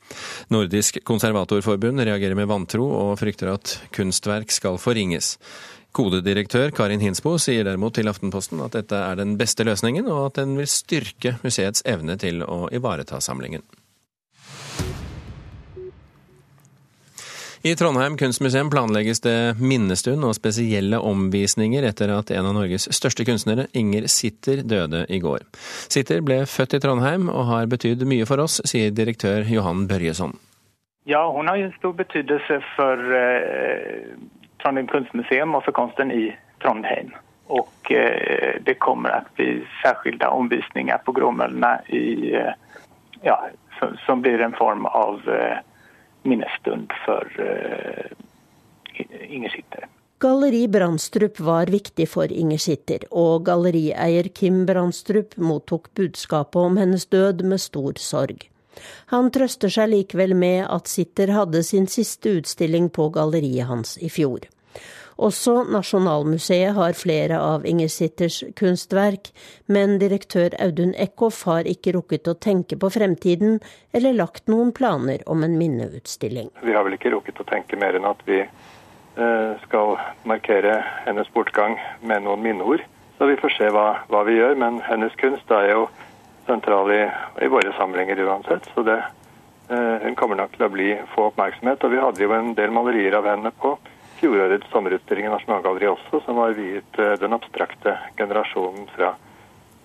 Nordisk 0.52 1.00
konservatorforbund 1.08 2.04
reagerer 2.04 2.36
med 2.38 2.52
vantro 2.52 2.90
og 2.90 3.16
frykter 3.22 3.54
at 3.56 3.78
kunstverk 3.96 4.52
skal 4.54 4.82
forringes. 4.82 5.36
Kodedirektør 5.96 6.74
Karin 6.76 7.00
Hinsbo 7.00 7.38
sier 7.40 7.64
derimot 7.64 7.96
til 7.96 8.12
Aftenposten 8.12 8.60
at 8.66 8.76
dette 8.76 9.00
er 9.00 9.16
den 9.16 9.38
beste 9.40 9.64
løsningen, 9.64 10.12
og 10.12 10.26
at 10.28 10.42
den 10.42 10.58
vil 10.60 10.68
styrke 10.68 11.38
museets 11.46 11.86
evne 11.88 12.20
til 12.20 12.44
å 12.44 12.66
ivareta 12.76 13.22
samlingen. 13.24 13.64
I 17.66 17.76
Trondheim 17.76 18.18
kunstmuseum 18.18 18.70
planlegges 18.70 19.24
det 19.26 19.56
minnestund 19.58 20.22
og 20.28 20.36
spesielle 20.38 21.00
omvisninger 21.02 21.88
etter 21.90 22.12
at 22.14 22.30
en 22.30 22.46
av 22.46 22.54
Norges 22.54 22.86
største 22.94 23.26
kunstnere, 23.26 23.66
Inger 23.74 24.06
Sitter, 24.06 24.62
døde 24.62 25.02
i 25.10 25.18
går. 25.24 25.48
Sitter 25.90 26.22
ble 26.22 26.44
født 26.46 26.78
i 26.78 26.82
Trondheim 26.84 27.26
og 27.26 27.50
har 27.50 27.66
betydd 27.74 28.06
mye 28.06 28.30
for 28.30 28.46
oss, 28.46 28.60
sier 28.70 28.94
direktør 28.94 29.50
Johan 29.50 29.88
Børjesson. 29.90 30.38
Ja, 31.10 31.24
hun 31.26 31.50
har 31.50 31.66
stor 31.80 31.98
betydelse 31.98 32.62
for 32.76 33.18
eh, 33.18 34.14
Trondheim 34.62 34.94
kunstmuseum 34.94 35.58
og 35.58 35.66
for 35.66 35.74
kunsten 35.74 36.14
i 36.14 36.28
Trondheim. 36.62 37.16
Og 37.50 37.90
eh, 37.90 38.62
det 38.62 38.78
kommer 38.78 39.24
å 39.24 39.28
bli 39.42 39.64
særskilte 39.82 40.30
omvisninger 40.30 41.02
på 41.02 41.18
gråmøllene 41.18 41.78
eh, 41.90 42.52
ja, 43.26 43.42
som, 43.80 43.98
som, 44.06 44.22
blir 44.22 44.46
en 44.46 44.54
form 44.54 44.86
av 44.86 45.26
eh, 45.26 45.64
minnestund 46.26 46.94
for 47.06 47.30
Inger 48.96 49.50
Sitter. 49.50 49.88
Galleri 50.20 50.68
Brandstrup 50.72 51.40
var 51.40 51.68
viktig 51.68 52.08
for 52.10 52.32
Inger 52.32 52.58
Sitter, 52.58 53.04
og 53.12 53.44
gallerieier 53.50 54.30
Kim 54.34 54.64
Brandstrup 54.66 55.36
mottok 55.38 55.90
budskapet 55.94 56.56
om 56.62 56.80
hennes 56.80 57.06
død 57.12 57.44
med 57.44 57.62
stor 57.62 58.00
sorg. 58.00 58.48
Han 59.12 59.30
trøster 59.32 59.72
seg 59.72 59.92
likevel 59.92 60.34
med 60.36 60.66
at 60.72 60.88
Sitter 60.92 61.34
hadde 61.36 61.64
sin 61.64 61.88
siste 61.92 62.38
utstilling 62.40 62.90
på 62.96 63.10
galleriet 63.16 63.68
hans 63.70 63.98
i 64.00 64.10
fjor. 64.12 64.48
Også 65.16 65.62
Nasjonalmuseet 65.72 66.76
har 66.76 66.96
flere 67.00 67.40
av 67.40 67.66
Inger 67.66 67.88
Sitters 67.92 68.42
kunstverk, 68.60 69.30
men 69.72 69.96
direktør 70.02 70.56
Audun 70.60 70.92
Eckhoff 71.00 71.46
har 71.48 71.68
ikke 71.70 71.94
rukket 71.96 72.28
å 72.28 72.36
tenke 72.36 72.76
på 72.80 72.90
fremtiden 72.92 73.62
eller 73.96 74.18
lagt 74.18 74.52
noen 74.52 74.74
planer 74.76 75.24
om 75.32 75.46
en 75.48 75.56
minneutstilling. 75.60 76.52
Vi 76.64 76.76
har 76.76 76.84
vel 76.84 76.98
ikke 77.00 77.14
rukket 77.16 77.40
å 77.40 77.48
tenke 77.48 77.80
mer 77.80 77.96
enn 77.96 78.10
at 78.10 78.28
vi 78.28 78.42
eh, 78.44 79.52
skal 79.64 79.96
markere 80.28 80.82
hennes 81.06 81.32
bortgang 81.32 81.80
med 82.04 82.28
noen 82.28 82.44
minneord. 82.44 82.84
Så 83.18 83.32
vi 83.32 83.40
får 83.40 83.56
se 83.56 83.72
hva, 83.72 83.88
hva 84.12 84.26
vi 84.28 84.36
gjør, 84.36 84.60
men 84.60 84.82
hennes 84.84 85.16
kunst 85.22 85.52
er 85.56 85.72
jo 85.72 85.88
sentral 86.46 86.92
i, 86.92 87.06
i 87.42 87.48
våre 87.48 87.72
samlinger 87.80 88.20
uansett. 88.28 88.68
Så 88.76 88.84
det, 88.84 89.00
eh, 89.72 89.96
hun 90.04 90.20
kommer 90.20 90.44
nok 90.44 90.58
til 90.58 90.68
å 90.68 90.74
bli, 90.74 90.92
få 91.16 91.30
oppmerksomhet. 91.32 91.88
Og 91.88 91.96
vi 91.96 92.04
hadde 92.04 92.28
jo 92.28 92.36
en 92.36 92.52
del 92.60 92.76
malerier 92.76 93.16
av 93.16 93.32
henne 93.32 93.56
på 93.56 93.78
fjorårets 94.20 94.70
sommerutstilling 94.72 95.28
i 95.28 95.34
Nasjonalgalleriet 95.34 95.96
også, 95.96 96.22
som 96.26 96.42
var 96.42 96.56
viet 96.58 97.00
eh, 97.02 97.16
den 97.22 97.36
abstrakte 97.36 97.98
generasjonen 98.20 98.88
fra, 98.96 99.16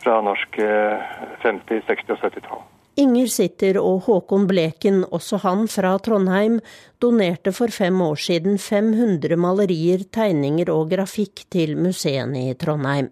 fra 0.03 0.19
norsk 0.25 0.61
50-, 0.61 1.79
eh, 1.79 1.89
60- 1.89 2.15
og 2.17 2.27
70-tall. 2.27 2.67
Inger 3.01 3.31
Sitter 3.33 3.79
og 3.81 4.03
Håkon 4.09 4.49
Bleken, 4.51 5.05
også 5.15 5.39
han 5.45 5.69
fra 5.71 5.95
Trondheim, 6.03 6.59
donerte 7.01 7.53
for 7.57 7.73
fem 7.73 8.01
år 8.03 8.19
siden 8.21 8.59
500 8.59 9.39
malerier, 9.41 10.03
tegninger 10.13 10.73
og 10.75 10.91
grafikk 10.91 11.47
til 11.55 11.77
museene 11.79 12.51
i 12.51 12.59
Trondheim. 12.61 13.09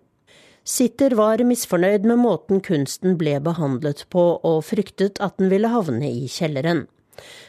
Sitter 0.68 1.14
var 1.16 1.40
misfornøyd 1.48 2.04
med 2.04 2.20
måten 2.20 2.60
kunsten 2.60 3.16
ble 3.16 3.38
behandlet 3.40 4.02
på, 4.12 4.24
og 4.44 4.58
fryktet 4.68 5.22
at 5.24 5.38
den 5.40 5.48
ville 5.48 5.70
havne 5.72 6.10
i 6.10 6.26
kjelleren. 6.28 6.84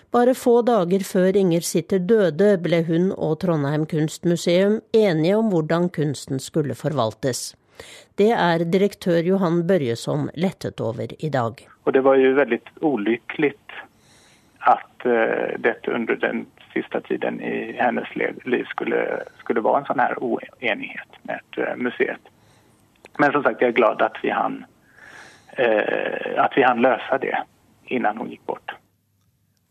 Bare 0.10 0.34
få 0.34 0.62
dager 0.66 1.04
før 1.06 1.36
Inger 1.38 1.62
Sitter 1.62 2.00
døde, 2.02 2.56
ble 2.66 2.80
hun 2.88 3.12
og 3.14 3.36
Trondheim 3.44 3.84
kunstmuseum 3.86 4.80
enige 4.98 5.36
om 5.38 5.52
hvordan 5.54 5.86
kunsten 5.94 6.42
skulle 6.42 6.74
forvaltes. 6.74 7.52
Det 8.18 8.32
er 8.34 8.66
direktør 8.74 9.22
Johan 9.28 9.60
Børjesson 9.70 10.32
lettet 10.34 10.82
over 10.82 11.14
i 11.14 11.30
dag. 11.30 11.62
Og 11.86 11.94
det 11.94 12.02
var 12.08 12.18
jo 12.18 12.34
veldig 12.40 12.60
ulykkelig 12.82 13.54
at 14.74 15.06
uh, 15.06 15.54
dette 15.62 15.94
under 15.94 16.18
den 16.26 16.42
siste 16.74 17.04
tiden 17.06 17.38
i 17.46 17.78
hennes 17.78 18.10
liv 18.18 18.66
skulle, 18.74 19.06
skulle 19.44 19.62
være 19.62 19.84
en 19.84 19.90
sånn 19.92 20.04
her 20.08 20.18
uenighet 20.18 21.22
med 21.30 21.38
et 21.38 21.62
museet. 21.78 22.34
Men 23.22 23.30
som 23.38 23.46
sagt, 23.46 23.62
jeg 23.62 23.76
er 23.76 23.78
glad 23.78 24.02
at 24.02 24.18
vi 24.26 24.34
hann, 24.34 24.64
uh, 25.54 26.30
at 26.42 26.58
vi 26.58 26.66
han 26.66 26.82
løse 26.82 27.22
det 27.22 27.38
innan 27.94 28.18
hun 28.18 28.34
gikk 28.34 28.48
bort. 28.50 28.79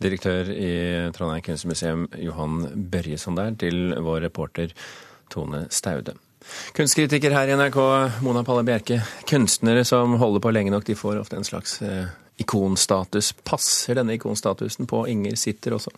Direktør 0.03 0.53
i 0.55 0.71
Trondheim 1.17 1.43
kunstmuseum 1.43 2.07
Johan 2.23 2.61
Børjesson 2.93 3.37
der, 3.39 3.57
til 3.59 3.97
vår 4.05 4.29
reporter 4.29 4.75
Tone 5.33 5.67
Staude. 5.75 6.15
Kunstkritiker 6.77 7.35
her 7.35 7.51
i 7.51 7.57
NRK, 7.59 7.79
Mona 8.23 8.45
Palle 8.47 8.65
Bjerke. 8.65 9.01
Kunstnere 9.29 9.83
som 9.85 10.15
holder 10.21 10.45
på 10.45 10.53
lenge 10.55 10.73
nok, 10.73 10.87
de 10.87 10.97
får 10.97 11.19
ofte 11.21 11.37
en 11.37 11.47
slags 11.47 11.81
eh, 11.83 12.07
ikonstatus. 12.39 13.33
Passer 13.47 13.99
denne 13.99 14.15
ikonstatusen 14.17 14.87
på 14.89 15.05
Inger 15.11 15.37
Sitter 15.39 15.77
også? 15.77 15.93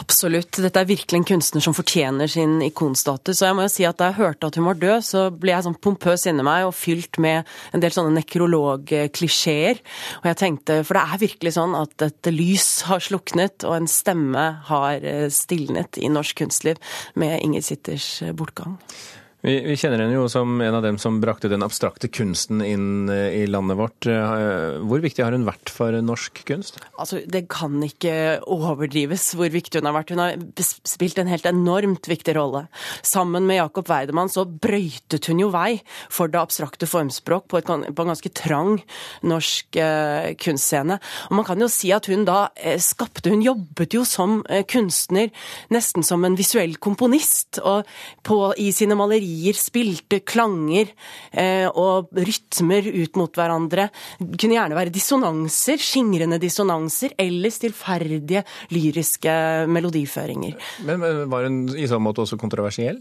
Absolutt. 0.00 0.56
Dette 0.64 0.80
er 0.80 0.88
virkelig 0.88 1.18
en 1.18 1.26
kunstner 1.28 1.64
som 1.64 1.74
fortjener 1.76 2.30
sin 2.30 2.60
ikonstatus. 2.64 3.42
Og 3.42 3.48
jeg 3.48 3.56
må 3.58 3.66
jo 3.66 3.72
si 3.74 3.86
at 3.88 3.98
da 4.00 4.08
jeg 4.08 4.20
hørte 4.20 4.48
at 4.48 4.56
hun 4.56 4.68
var 4.70 4.80
død, 4.80 5.04
så 5.04 5.24
ble 5.32 5.52
jeg 5.52 5.66
sånn 5.66 5.78
pompøs 5.84 6.26
inni 6.30 6.46
meg 6.46 6.68
og 6.68 6.76
fylt 6.76 7.20
med 7.22 7.48
en 7.76 7.84
del 7.84 7.92
sånne 7.92 8.14
nekrologklisjeer. 8.16 9.82
Og 10.22 10.30
jeg 10.30 10.40
tenkte, 10.40 10.80
for 10.88 10.96
det 10.96 11.04
er 11.04 11.24
virkelig 11.26 11.56
sånn 11.58 11.76
at 11.78 12.06
et 12.08 12.32
lys 12.32 12.68
har 12.88 13.04
sluknet, 13.04 13.68
og 13.68 13.76
en 13.76 13.90
stemme 13.90 14.46
har 14.68 15.04
eh, 15.04 15.26
stilnet 15.32 16.00
i 16.00 16.12
norsk 16.12 16.40
kunstliv 16.40 16.80
med 17.20 17.40
Inger 17.42 17.68
Sitters 17.68 18.14
bortgang. 18.36 18.78
Vi, 19.42 19.56
vi, 19.66 19.74
kjenner 19.74 20.04
henne 20.04 20.14
jo 20.14 20.28
som 20.30 20.60
en 20.62 20.76
av 20.78 20.84
dem 20.84 21.00
som 21.02 21.16
brakte 21.18 21.48
den 21.50 21.64
abstrakte 21.66 22.06
kunsten 22.06 22.60
inn 22.62 23.10
eh, 23.10 23.40
i 23.40 23.46
landet 23.50 23.74
vårt. 23.74 24.06
Eh, 24.06 24.76
hvor 24.86 25.02
viktig 25.02 25.24
har 25.24 25.34
hun 25.34 25.48
vært 25.48 25.72
for 25.74 25.96
norsk 25.98 26.44
kunst? 26.46 26.78
Altså, 26.94 27.24
Det 27.26 27.48
kan 27.50 27.74
ikke 27.82 28.38
overdrives 28.46 29.32
hvor 29.34 29.50
viktig 29.50 29.80
hun 29.80 29.88
har 29.90 29.96
vært. 29.96 30.12
Hun 30.14 30.22
har 30.22 30.36
spilt 30.62 31.18
en 31.18 31.30
helt 31.32 31.48
enormt 31.50 32.06
viktig 32.06 32.36
rolle. 32.38 32.68
Sammen 33.02 33.48
med 33.48 33.58
Jakob 33.58 33.90
Weidemann 33.90 34.30
så 34.30 34.44
brøytet 34.46 35.26
hun 35.26 35.42
jo 35.42 35.50
vei 35.50 35.80
for 36.06 36.30
det 36.30 36.38
abstrakte 36.38 36.86
formspråk 36.86 37.50
på, 37.50 37.58
et, 37.58 37.66
på 37.66 38.06
en 38.06 38.12
ganske 38.14 38.32
trang 38.38 38.78
norsk 39.26 39.80
eh, 39.82 40.28
kunstscene. 40.38 41.00
Og 41.32 41.36
man 41.40 41.48
kan 41.50 41.66
jo 41.66 41.70
si 41.72 41.90
at 41.90 42.06
hun 42.12 42.22
da 42.28 42.44
eh, 42.54 42.78
skapte 42.78 43.32
Hun 43.32 43.42
jobbet 43.42 43.98
jo 43.98 44.06
som 44.06 44.44
eh, 44.46 44.62
kunstner 44.70 45.34
nesten 45.74 46.06
som 46.06 46.22
en 46.22 46.38
visuell 46.38 46.78
komponist. 46.78 47.58
Og 47.58 47.82
på, 48.22 48.40
i 48.62 48.70
sine 48.70 48.94
malerier 48.94 49.31
melodier, 49.32 49.56
spilte 49.56 50.20
klanger 50.24 50.90
eh, 51.32 51.68
og 51.68 52.12
rytmer 52.12 52.86
ut 52.86 53.16
mot 53.16 53.32
hverandre. 53.34 53.88
Det 54.18 54.38
kunne 54.38 54.56
gjerne 54.56 54.76
være 54.76 54.92
dissonanser, 54.92 55.78
skingrende 55.78 56.38
dissonanser, 56.38 57.14
eller 57.18 57.50
stillferdige 57.50 58.44
lyriske 58.70 59.66
melodiføringer. 59.68 60.56
Men, 60.84 61.00
men 61.00 61.28
var 61.30 61.44
hun 61.44 61.76
i 61.76 61.88
så 61.88 61.98
måte 61.98 62.22
også 62.22 62.38
kontroversiell? 62.40 63.00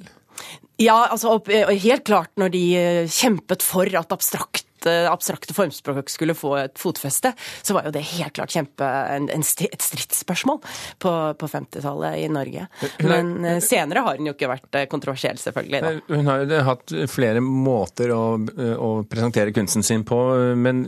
Ja, 0.82 1.08
altså 1.12 1.40
helt 1.46 2.06
klart 2.08 2.32
når 2.40 2.54
de 2.54 2.66
eh, 2.80 3.08
kjempet 3.12 3.62
for 3.62 3.86
at 3.86 4.12
abstrakt 4.12 4.66
Eh, 4.90 5.12
abstrakte 5.12 5.54
formspråk 5.54 6.10
skulle 6.10 6.36
få 6.38 6.56
et 6.62 6.80
fotfeste, 6.80 7.34
så 7.62 7.76
var 7.76 7.88
jo 7.88 7.94
det 7.96 8.04
helt 8.16 8.36
klart 8.38 8.54
kjempe 8.54 8.86
en, 8.86 9.30
en 9.34 9.44
et 9.44 9.84
stridsspørsmål 9.84 10.62
på, 11.02 11.12
på 11.38 11.50
50-tallet 11.52 12.22
i 12.24 12.28
Norge. 12.32 12.68
Men 13.06 13.34
eh, 13.46 13.60
senere 13.64 14.06
har 14.06 14.20
hun 14.20 14.32
jo 14.32 14.36
ikke 14.36 14.50
vært 14.52 14.80
eh, 14.80 14.88
kontroversiell, 14.92 15.40
selvfølgelig. 15.42 15.82
Da. 15.84 15.94
Hun 16.12 16.32
har 16.32 16.46
jo 16.46 16.62
hatt 16.68 16.96
flere 17.12 17.44
måter 17.44 18.14
å, 18.16 18.24
å 18.42 18.92
presentere 19.10 19.54
kunsten 19.56 19.86
sin 19.86 20.06
på, 20.08 20.20
men 20.58 20.84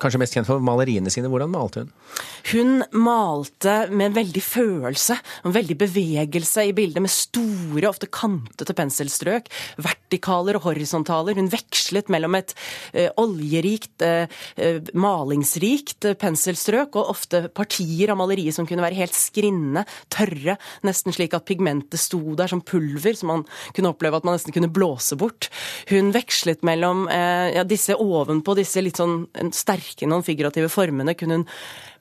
kanskje 0.00 0.22
mest 0.22 0.36
kjent 0.36 0.48
for 0.48 0.62
maleriene 0.64 1.12
sine. 1.12 1.30
Hvordan 1.30 1.52
malte 1.52 1.84
hun? 1.84 1.92
Hun 2.48 2.82
malte 2.96 3.74
med 3.92 4.10
en 4.10 4.18
veldig 4.18 4.42
følelse, 4.42 5.18
en 5.44 5.54
veldig 5.54 5.76
bevegelse 5.80 6.64
i 6.68 6.74
bildet, 6.76 7.02
med 7.04 7.12
store, 7.12 7.86
ofte 7.90 8.10
kantete 8.10 8.74
penselstrøk. 8.76 9.50
Vertikaler 9.84 10.58
og 10.58 10.68
horisontaler. 10.70 11.38
Hun 11.38 11.50
vekslet 11.52 12.10
mellom 12.12 12.38
et 12.38 12.54
oljerikt, 13.20 14.02
eh, 14.02 14.28
eh, 14.56 14.80
malingsrikt 14.94 16.06
penselstrøk, 16.18 16.96
og 16.96 17.10
ofte 17.14 17.48
partier 17.48 18.12
av 18.12 18.20
maleriet 18.20 18.54
som 18.54 18.66
kunne 18.66 18.84
være 18.84 18.98
helt 19.00 19.16
skrinne, 19.16 19.84
tørre, 20.10 20.58
nesten 20.86 21.12
slik 21.12 21.34
at 21.34 21.46
pigmentet 21.48 22.00
sto 22.00 22.34
der 22.38 22.48
som 22.48 22.60
pulver, 22.60 23.16
som 23.16 23.28
man 23.32 23.44
kunne 23.74 23.92
oppleve 23.92 24.16
at 24.16 24.24
man 24.24 24.38
nesten 24.38 24.54
kunne 24.54 24.72
blåse 24.72 25.16
bort. 25.18 25.50
Hun 25.88 26.12
vekslet 26.12 26.62
mellom 26.62 27.06
ja, 27.08 27.64
disse 27.64 27.94
ovenpå 27.94 28.54
disse 28.56 28.82
litt 28.82 28.98
sånn 28.98 29.26
sterke, 29.54 30.06
noen 30.08 30.24
figurative 30.26 30.68
formene, 30.72 31.14
kunne 31.18 31.40
hun 31.40 31.46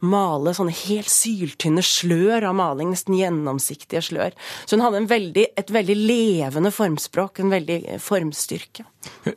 male 0.06 0.54
sånne 0.56 0.74
helt 0.86 1.10
syltynne 1.12 1.84
slør 1.86 2.46
av 2.50 2.58
maling, 2.60 2.92
nesten 2.94 3.18
gjennomsiktige 3.18 4.04
slør. 4.06 4.36
Så 4.66 4.78
hun 4.78 4.86
hadde 4.86 5.06
veldig, 5.10 5.46
et 5.58 5.74
veldig 5.74 5.98
levende 5.98 6.72
formspråk, 6.74 7.42
en 7.42 7.54
veldig 7.54 7.80
formstyrke. 8.04 8.86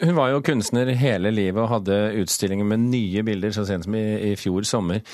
Hun 0.01 0.17
var 0.17 0.33
jo 0.33 0.43
kunstner 0.45 0.91
hele 0.99 1.33
livet 1.35 1.63
og 1.63 1.71
hadde 1.77 2.01
utstillinger 2.21 2.67
med 2.67 2.89
nye 2.91 3.25
bilder 3.27 3.55
så 3.55 3.67
sent 3.69 3.87
som 3.87 3.97
i, 3.97 4.05
i 4.33 4.35
fjor 4.41 4.67
sommer. 4.69 5.05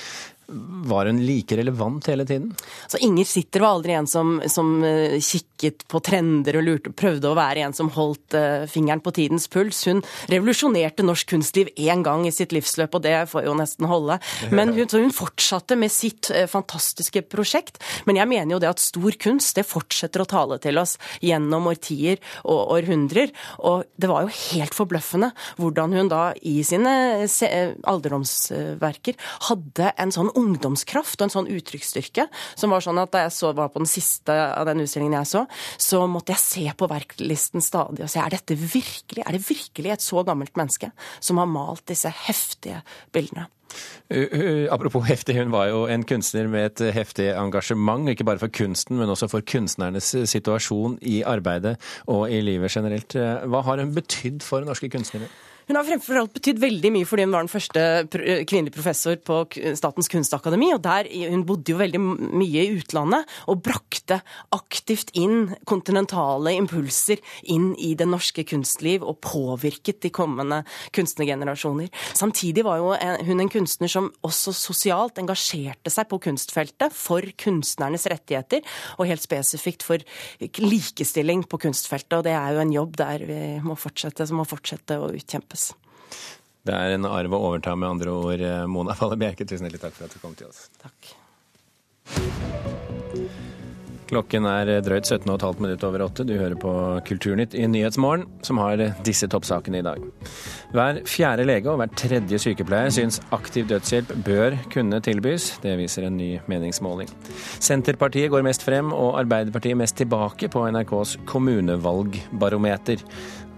Var 0.47 1.05
hun 1.05 1.17
like 1.25 1.57
relevant 1.57 2.07
hele 2.07 2.25
tiden? 2.25 2.53
Så 2.87 2.97
Inger 3.03 3.25
Sitter 3.27 3.59
var 3.59 3.75
aldri 3.75 3.91
en 3.97 4.07
som, 4.07 4.37
som 4.47 4.77
uh, 4.79 5.17
kikket 5.19 5.83
på 5.91 5.99
trender 5.99 6.55
og 6.55 6.63
lurte, 6.63 6.93
prøvde 6.95 7.27
å 7.27 7.35
være 7.35 7.65
en 7.65 7.75
som 7.75 7.89
holdt 7.91 8.37
uh, 8.37 8.63
fingeren 8.71 9.03
på 9.03 9.11
tidens 9.17 9.49
puls. 9.51 9.81
Hun 9.89 9.99
revolusjonerte 10.31 11.03
norsk 11.03 11.33
kunstliv 11.33 11.73
én 11.75 12.03
gang 12.05 12.23
i 12.23 12.31
sitt 12.31 12.55
livsløp, 12.55 12.95
og 12.95 13.03
det 13.03 13.15
får 13.27 13.43
jo 13.49 13.57
nesten 13.59 13.89
holde. 13.91 14.19
Men 14.55 14.71
hun, 14.77 14.87
hun 14.87 15.11
fortsatte 15.15 15.75
med 15.75 15.91
sitt 15.91 16.31
uh, 16.31 16.45
fantastiske 16.47 17.25
prosjekt. 17.27 17.81
Men 18.07 18.21
jeg 18.21 18.31
mener 18.31 18.55
jo 18.55 18.61
det 18.63 18.71
at 18.71 18.83
stor 18.83 19.19
kunst 19.19 19.59
det 19.59 19.67
fortsetter 19.67 20.23
å 20.23 20.29
tale 20.31 20.61
til 20.63 20.79
oss 20.79 20.95
gjennom 21.19 21.67
årtier 21.73 22.23
og 22.47 22.71
århundrer. 22.77 23.35
Og 23.67 23.83
det 23.99 24.13
var 24.13 24.23
jo 24.23 24.35
helt 24.53 24.79
forbløffende 24.79 25.33
hvordan 25.59 25.99
hun 25.99 26.13
da 26.15 26.23
i 26.39 26.61
sine 26.63 26.95
alderdomsverker 27.27 29.19
hadde 29.51 29.91
en 29.99 30.15
sånn 30.15 30.31
ungdomskraft 30.37 31.19
og 31.19 31.27
en 31.27 31.33
sånn 31.33 31.51
uttrykksstyrke 31.57 32.27
som 32.55 32.73
var 32.73 32.85
sånn 32.85 33.01
at 33.01 33.13
da 33.15 33.25
jeg 33.25 33.35
så, 33.37 33.51
var 33.57 33.71
på 33.73 33.81
den 33.83 33.89
siste 33.89 34.33
av 34.33 34.67
den 34.69 34.85
utstillingen 34.85 35.19
jeg 35.19 35.31
så, 35.33 35.43
så 35.89 36.03
måtte 36.11 36.35
jeg 36.35 36.43
se 36.43 36.65
på 36.77 36.89
verklisten 36.91 37.63
stadig 37.63 38.05
og 38.05 38.11
se 38.11 38.21
er 38.23 38.33
dette 38.37 38.57
virkelig, 38.57 39.23
er 39.25 39.37
det 39.37 39.45
virkelig 39.47 39.93
et 39.93 40.05
så 40.05 40.23
gammelt 40.27 40.57
menneske 40.59 40.91
som 41.19 41.41
har 41.41 41.49
malt 41.51 41.85
disse 41.89 42.11
heftige 42.27 42.83
bildene. 43.15 43.47
Apropos 44.71 45.03
heftig, 45.09 45.35
hun 45.35 45.51
var 45.51 45.67
jo 45.69 45.81
en 45.91 46.05
kunstner 46.07 46.47
med 46.51 46.69
et 46.69 46.95
heftig 46.95 47.27
engasjement, 47.35 48.07
ikke 48.09 48.25
bare 48.27 48.39
for 48.41 48.53
kunsten, 48.53 48.97
men 48.99 49.11
også 49.11 49.27
for 49.31 49.43
kunstnernes 49.43 50.13
situasjon 50.31 50.97
i 51.01 51.19
arbeidet 51.27 51.75
og 52.07 52.31
i 52.31 52.39
livet 52.41 52.71
generelt. 52.71 53.17
Hva 53.17 53.63
har 53.67 53.83
hun 53.83 53.93
betydd 53.97 54.45
for 54.45 54.65
norske 54.65 54.89
kunstnere? 54.93 55.27
Hun 55.67 55.75
har 55.75 55.83
fremfor 55.83 56.15
alt 56.15 56.31
betydd 56.31 56.61
veldig 56.63 56.89
mye 56.95 57.07
fordi 57.07 57.25
hun 57.25 57.33
var 57.35 57.43
den 57.43 57.51
første 57.51 57.81
kvinnelige 58.47 58.75
professor 58.77 59.17
på 59.19 59.41
Statens 59.75 60.07
kunstakademi. 60.07 60.69
og 60.71 60.79
der, 60.85 61.09
Hun 61.27 61.43
bodde 61.43 61.73
jo 61.73 61.77
veldig 61.77 61.99
mye 61.99 62.61
i 62.63 62.77
utlandet 62.79 63.27
og 63.51 63.63
brakte 63.65 64.21
aktivt 64.55 65.11
inn 65.19 65.57
kontinentale 65.67 66.53
impulser 66.55 67.19
inn 67.51 67.73
i 67.75 67.95
det 67.99 68.07
norske 68.07 68.45
kunstliv 68.47 69.03
og 69.03 69.19
påvirket 69.19 69.99
de 70.01 70.09
kommende 70.09 70.61
kunstnergenerasjoner. 70.95 71.91
Samtidig 72.15 72.63
var 72.63 72.79
jo 72.79 72.95
hun 73.27 73.43
en 73.43 73.51
kunstner 73.51 73.91
som 73.91 74.07
også 74.23 74.55
sosialt 74.55 75.19
engasjerte 75.19 75.91
seg 75.91 76.07
på 76.07 76.21
kunstfeltet 76.29 76.95
for 76.95 77.19
kunstnernes 77.35 78.07
rettigheter, 78.07 78.63
og 78.97 79.11
helt 79.11 79.21
spesifikt 79.21 79.83
for 79.83 79.99
likestilling 80.39 81.43
på 81.43 81.59
kunstfeltet. 81.59 82.21
Og 82.21 82.23
det 82.23 82.37
er 82.39 82.55
jo 82.55 82.63
en 82.63 82.73
jobb 82.79 82.95
der 83.03 83.27
vi 83.27 83.41
må 83.67 83.75
fortsette, 83.75 84.23
som 84.23 84.39
må 84.39 84.47
fortsette 84.47 84.95
å 84.95 85.11
utkjempe 85.11 85.56
skapes. 85.57 85.75
Det 86.67 86.75
er 86.75 86.97
en 86.97 87.05
arv 87.07 87.31
å 87.31 87.43
overta, 87.49 87.75
med 87.75 87.89
andre 87.89 88.11
ord. 88.11 88.43
Mona 88.67 88.95
Falle 88.95 89.17
Bjerke, 89.17 89.47
tusen 89.47 89.67
hjertelig 89.67 89.85
takk 89.85 89.95
for 89.95 90.07
at 90.09 90.13
du 90.13 90.19
kom 90.19 90.35
til 90.35 90.49
oss. 90.49 90.67
Takk. 90.83 91.15
Klokken 94.07 94.45
er 94.47 94.69
drøyt 94.83 95.07
17,5 95.07 95.59
minutter 95.59 95.89
over 95.89 96.05
åtte. 96.05 96.23
Du 96.27 96.33
hører 96.39 96.55
på 96.59 96.71
Kulturnytt 97.07 97.55
i 97.55 97.65
Nyhetsmorgen, 97.67 98.23
som 98.43 98.59
har 98.61 98.79
disse 99.03 99.27
toppsakene 99.27 99.81
i 99.81 99.83
dag. 99.83 100.03
Hver 100.75 101.01
fjerde 101.07 101.43
lege 101.47 101.71
og 101.71 101.81
hver 101.81 101.91
tredje 101.99 102.39
sykepleier 102.39 102.91
syns 102.95 103.19
aktiv 103.35 103.67
dødshjelp 103.67 104.13
bør 104.27 104.55
kunne 104.71 105.01
tilbys. 105.03 105.49
Det 105.63 105.75
viser 105.79 106.07
en 106.07 106.19
ny 106.19 106.29
meningsmåling. 106.51 107.11
Senterpartiet 107.63 108.31
går 108.31 108.47
mest 108.47 108.63
frem 108.63 108.93
og 108.95 109.19
Arbeiderpartiet 109.23 109.79
mest 109.79 109.99
tilbake 109.99 110.51
på 110.51 110.63
NRKs 110.71 111.17
kommunevalgbarometer. 111.27 113.03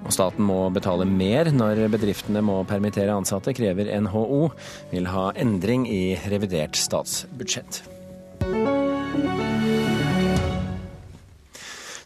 Og 0.06 0.16
staten 0.16 0.46
må 0.48 0.62
betale 0.74 1.08
mer 1.10 1.52
når 1.52 1.86
bedriftene 1.92 2.44
må 2.46 2.62
permittere 2.70 3.14
ansatte, 3.14 3.54
krever 3.58 3.92
NHO. 4.08 4.50
Vil 4.94 5.12
ha 5.12 5.30
endring 5.38 5.88
i 5.92 6.04
revidert 6.32 6.80
statsbudsjett. 6.80 7.84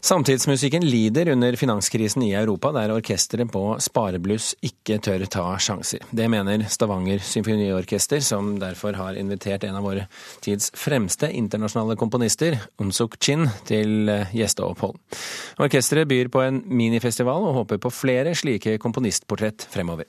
Samtidsmusikken 0.04 0.84
lider 0.84 1.28
under 1.32 1.56
finanskrisen 1.56 2.22
i 2.22 2.34
Europa, 2.36 2.68
der 2.76 2.92
orkesteret 2.92 3.48
på 3.48 3.62
sparebluss 3.80 4.50
ikke 4.60 4.98
tør 5.00 5.22
ta 5.32 5.44
sjanser. 5.56 6.02
Det 6.12 6.26
mener 6.28 6.66
Stavanger 6.68 7.22
symfoniorkester, 7.24 8.20
som 8.20 8.50
derfor 8.60 8.98
har 9.00 9.16
invitert 9.16 9.64
en 9.64 9.78
av 9.78 9.86
våre 9.86 10.04
tids 10.44 10.68
fremste 10.76 11.30
internasjonale 11.32 11.96
komponister, 11.96 12.58
Unsuk 12.84 13.16
Chin, 13.16 13.46
til 13.64 14.12
gjesteopphold. 14.36 15.00
Orkesteret 15.64 16.10
byr 16.12 16.28
på 16.28 16.44
en 16.44 16.60
minifestival 16.68 17.48
og 17.48 17.62
håper 17.62 17.80
på 17.80 17.94
flere 18.04 18.36
slike 18.36 18.76
komponistportrett 18.84 19.64
fremover. 19.72 20.04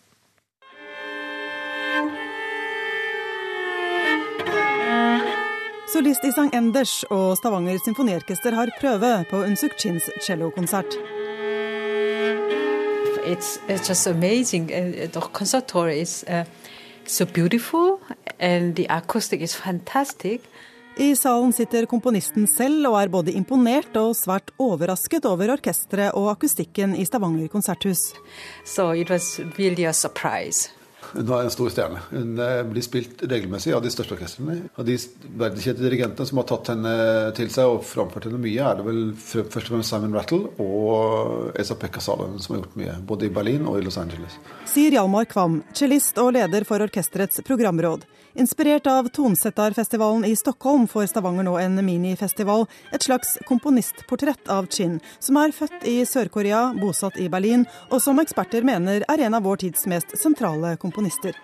Solist 5.95 6.25
Isang 6.27 6.49
Enders 6.51 7.05
og 7.07 7.37
Stavanger 7.39 7.77
symfoniorkester 7.79 8.51
har 8.51 8.67
prøve 8.81 9.11
på 9.29 9.37
Unsuk 9.45 9.77
Chins 9.79 10.09
cellokonsert. 10.25 10.97
It's, 13.23 13.55
it's 13.69 13.87
just 13.87 14.05
amazing. 14.07 14.67
Uh, 14.73 15.07
the 15.07 15.21
conservatory 15.31 16.01
is 16.01 16.25
uh, 16.27 16.43
so 17.05 17.23
beautiful, 17.23 18.01
and 18.37 18.75
the 18.75 18.87
acoustic 18.89 19.39
is 19.41 19.55
fantastic. 19.55 20.41
I 20.99 21.13
salen 21.15 21.55
sitter 21.55 21.87
komponisten 21.87 22.43
selv 22.47 22.89
og 22.91 22.99
er 22.99 23.07
både 23.07 23.31
imponert 23.31 23.95
og 23.95 24.17
svært 24.19 24.51
overrasket 24.59 25.23
over 25.25 25.55
orkesteret 25.55 26.11
og 26.11 26.27
akustikken 26.35 26.99
i 26.99 27.05
Stavanger 27.07 27.47
konserthus. 27.47 28.11
So 28.65 28.91
it 28.91 29.09
was 29.09 29.39
really 29.55 29.87
a 29.87 29.93
surprise. 29.93 30.74
Hun 31.15 31.25
var 31.25 31.43
en 31.43 31.51
stor 31.53 31.69
stjerne. 31.71 31.99
Hun 32.09 32.39
eh, 32.39 32.61
blir 32.67 32.83
spilt 32.83 33.21
regelmessig 33.23 33.71
av 33.75 33.83
de 33.83 33.91
største 33.93 34.17
orkestrene. 34.17 34.57
Av 34.75 34.87
de 34.87 34.97
verdenskjente 35.39 35.83
dirigentene 35.85 36.27
som 36.27 36.41
har 36.41 36.47
tatt 36.49 36.73
henne 36.73 36.95
til 37.37 37.51
seg 37.53 37.71
og 37.71 37.85
framført 37.87 38.27
henne 38.27 38.41
mye, 38.43 38.59
er 38.59 38.79
det 38.81 38.87
vel 38.87 39.01
først 39.15 39.69
og 39.69 39.77
fremst 39.77 39.93
Simon 39.93 40.17
Rattle 40.17 40.41
og 40.59 41.55
Esa 41.61 41.77
Pekka 41.79 42.03
Salonen 42.03 42.43
som 42.43 42.57
har 42.57 42.65
gjort 42.65 42.75
mye, 42.81 42.97
både 43.07 43.29
i 43.29 43.33
Berlin 43.37 43.63
og 43.69 43.79
i 43.79 43.85
Los 43.85 43.99
Angeles. 44.01 44.35
Sier 44.67 44.97
Hjalmar 44.97 45.29
Kvam, 45.31 45.61
cellist 45.77 46.19
og 46.19 46.33
leder 46.35 46.67
for 46.67 46.83
orkesterets 46.83 47.39
programråd. 47.47 48.03
Inspirert 48.37 48.87
av 48.87 49.07
Tonsettarfestivalen 49.07 50.25
i 50.25 50.35
Stockholm 50.35 50.87
får 50.87 51.05
Stavanger 51.05 51.45
nå 51.47 51.53
en 51.57 51.79
minifestival, 51.85 52.65
et 52.91 53.03
slags 53.03 53.37
komponistportrett 53.47 54.49
av 54.51 54.67
Chin, 54.67 54.97
som 55.23 55.37
er 55.39 55.53
født 55.55 55.85
i 55.87 56.01
Sør-Korea, 56.03 56.73
bosatt 56.75 57.15
i 57.15 57.29
Berlin, 57.31 57.63
og 57.87 58.03
som 58.03 58.19
eksperter 58.19 58.67
mener 58.67 59.05
er 59.07 59.23
en 59.23 59.37
av 59.39 59.47
vår 59.47 59.63
tids 59.63 59.87
mest 59.87 60.17
sentrale 60.19 60.73
komponister. 60.81 61.37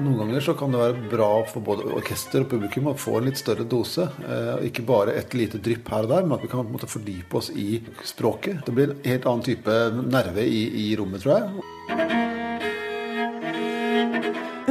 Noen 0.00 0.16
ganger 0.24 0.42
så 0.42 0.56
kan 0.58 0.74
det 0.74 0.80
være 0.80 1.08
bra 1.12 1.30
for 1.46 1.62
både 1.62 1.86
orkester 1.94 2.42
og 2.42 2.50
publikum 2.50 2.88
å 2.90 2.96
få 2.98 3.20
en 3.20 3.28
litt 3.28 3.38
større 3.38 3.68
dose. 3.68 4.08
Eh, 4.24 4.66
ikke 4.72 4.82
bare 4.88 5.14
et 5.20 5.36
lite 5.38 5.60
drypp 5.62 5.92
her 5.92 6.08
og 6.08 6.14
der, 6.16 6.26
men 6.26 6.34
at 6.38 6.42
vi 6.42 6.50
kan 6.50 6.64
på 6.64 6.66
en 6.66 6.78
måte 6.80 6.90
fordype 6.90 7.38
oss 7.38 7.52
i 7.54 7.82
språket. 8.08 8.64
Det 8.66 8.74
blir 8.74 8.96
en 8.96 9.06
helt 9.06 9.28
annen 9.28 9.46
type 9.52 9.78
nerve 10.00 10.48
i, 10.48 10.64
i 10.88 10.90
rommet, 10.98 11.22
tror 11.22 11.36
jeg. 11.36 12.19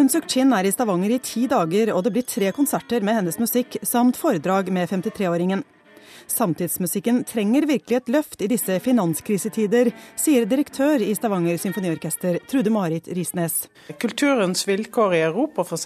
Unsuk 0.09 0.25
Chin 0.25 0.49
er 0.57 0.65
i 0.65 0.71
Stavanger 0.73 1.11
i 1.13 1.17
ti 1.21 1.43
dager, 1.45 1.91
og 1.93 2.01
det 2.01 2.11
blir 2.15 2.23
tre 2.25 2.47
konserter 2.49 3.03
med 3.05 3.13
hennes 3.19 3.35
musikk 3.37 3.75
samt 3.85 4.17
foredrag 4.17 4.71
med 4.73 4.89
53-åringen. 4.89 5.61
Samtidsmusikken 6.29 7.23
trenger 7.23 7.65
virkelig 7.65 7.97
et 7.97 8.09
løft 8.13 8.41
i 8.45 8.47
disse 8.51 8.75
finanskrisetider, 8.83 9.89
sier 10.19 10.45
direktør 10.49 11.01
i 11.01 11.15
Stavanger 11.17 11.57
symfoniorkester, 11.59 12.37
Trude 12.49 12.71
Marit 12.73 13.07
Risnes. 13.17 13.67
Kulturens 13.99 14.67
vilkår 14.67 15.15
i 15.17 15.21
Europa 15.25 15.61
f.eks. 15.65 15.85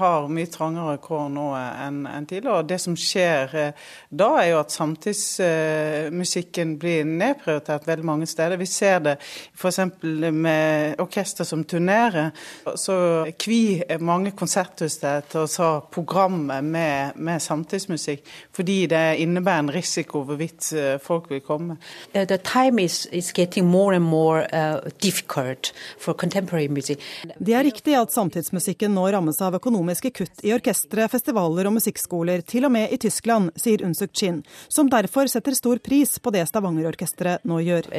har 0.00 0.28
mye 0.28 0.50
trangere 0.50 0.98
kår 1.02 1.28
nå 1.32 1.46
enn 1.54 2.26
tidligere. 2.26 2.58
og 2.58 2.68
Det 2.68 2.78
som 2.82 2.96
skjer 2.98 3.54
eh, 3.60 3.72
da, 4.10 4.28
er 4.42 4.48
jo 4.50 4.58
at 4.64 4.74
samtidsmusikken 4.74 6.68
blir 6.82 7.02
nedprioritert 7.08 7.86
veldig 7.88 8.06
mange 8.10 8.26
steder. 8.30 8.56
Vi 8.58 8.68
ser 8.68 8.98
det 9.06 9.14
f.eks. 9.22 9.78
med 10.02 11.00
orkester 11.02 11.44
som 11.46 11.64
turnerer. 11.64 12.32
Så 12.74 12.94
kvier 13.38 14.02
mange 14.02 14.34
konserthus 14.36 14.98
til 14.98 15.38
å 15.38 15.46
ta 15.46 15.80
programmet 15.94 16.64
med, 16.66 17.14
med 17.16 17.42
samtidsmusikk, 17.42 18.26
fordi 18.54 18.86
det 18.90 19.04
innebærer 19.22 19.64
en 19.64 19.70
risiko 19.70 19.83
risiko 19.84 20.24
hvorvidt 20.26 20.72
eh, 20.72 20.96
folk 21.02 21.30
vil 21.30 21.42
komme. 21.44 21.76
Uh, 22.14 22.24
the 22.24 22.38
time 22.38 22.82
is, 22.82 23.06
is 23.12 23.32
getting 23.32 23.66
more 23.66 23.94
and 23.96 24.04
more 24.04 24.46
uh, 24.52 24.80
difficult 25.02 25.72
for 25.98 26.14
contemporary 26.14 26.68
music. 26.68 27.00
Det 27.38 27.54
er 27.54 27.64
riktig 27.66 27.96
at 27.98 28.12
samtidsmusikken 28.14 28.94
nå 28.94 29.06
rammes 29.12 29.40
av 29.44 29.58
økonomiske 29.58 30.12
kutt 30.18 30.44
i 30.44 30.54
orkestre, 30.56 31.08
festivaler 31.12 31.68
og 31.68 31.76
musikkskoler, 31.78 32.44
til 32.48 32.68
og 32.68 32.74
med 32.74 32.92
i 32.94 33.00
Tyskland, 33.00 33.52
sier 33.60 33.84
Unsuk 33.86 34.14
Chin, 34.16 34.42
som 34.68 34.90
derfor 34.92 35.30
setter 35.30 35.56
stor 35.56 35.80
pris 35.84 36.16
på 36.18 36.32
det 36.34 36.46
Stavanger-orkesteret 36.50 37.44
nå 37.48 37.60
gjør. 37.64 37.90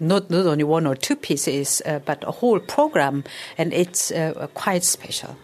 Not, 0.00 0.30
not 0.30 0.46
only 0.46 0.64
one 0.64 0.86
or 0.86 0.94
two 0.94 1.16
pieces, 1.16 1.82
uh, 1.86 1.98
but 2.06 2.24
a 2.24 2.32
whole 2.40 2.60
program, 2.60 3.24
and 3.58 3.72
it's 3.72 4.10
uh, 4.10 4.46
quite 4.54 4.84
special. 4.84 5.36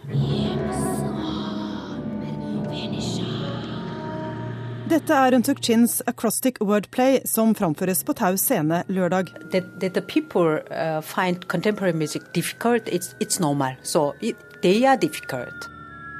Dette 4.93 5.15
er 5.17 5.33
Untuk 5.33 5.57
Chins 5.65 6.03
acrostic 6.05 6.59
wordplay 6.61 7.15
som 7.25 7.55
framføres 7.57 8.03
på 8.05 8.13
Tau 8.13 8.35
scene 8.37 8.83
lørdag. 8.93 9.31
That, 9.49 9.71
that 9.81 9.95
the 9.97 10.03
people 10.05 10.61
uh, 10.69 11.01
find 11.01 11.47
contemporary 11.47 11.93
music 11.93 12.21
difficult, 12.33 12.85
it's, 12.85 13.15
it's 13.19 13.39
normal. 13.39 13.73
So 13.81 14.13
it, 14.21 14.35
they 14.61 14.85
are 14.85 14.97
difficult. 14.97 15.65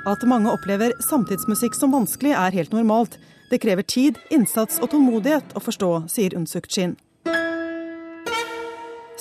At 0.10 0.26
mange 0.26 0.50
opplever 0.50 0.98
samtidsmusikk 1.06 1.78
som 1.78 1.94
vanskelig 1.94 2.34
er 2.34 2.58
helt 2.58 2.74
normalt. 2.74 3.20
Det 3.52 3.62
krever 3.62 3.86
tid, 3.86 4.18
innsats 4.34 4.82
og 4.82 4.90
tålmodighet 4.90 5.54
å 5.54 5.62
forstå, 5.62 5.94
sier 6.10 6.34
Unsuk 6.34 6.66
Chin. 6.66 6.98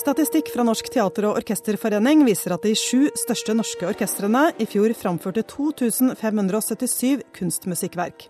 Statistikk 0.03 0.49
fra 0.51 0.65
Norsk 0.67 0.89
teater- 0.91 1.29
og 1.29 1.37
orkesterforening 1.39 2.25
viser 2.27 2.57
at 2.57 2.65
de 2.65 2.73
sju 2.75 3.05
største 3.21 3.53
norske 3.55 3.85
orkestrene 3.87 4.49
i 4.59 4.65
fjor 4.67 4.91
framførte 4.97 5.45
2577 5.47 7.21
kunstmusikkverk. 7.37 8.25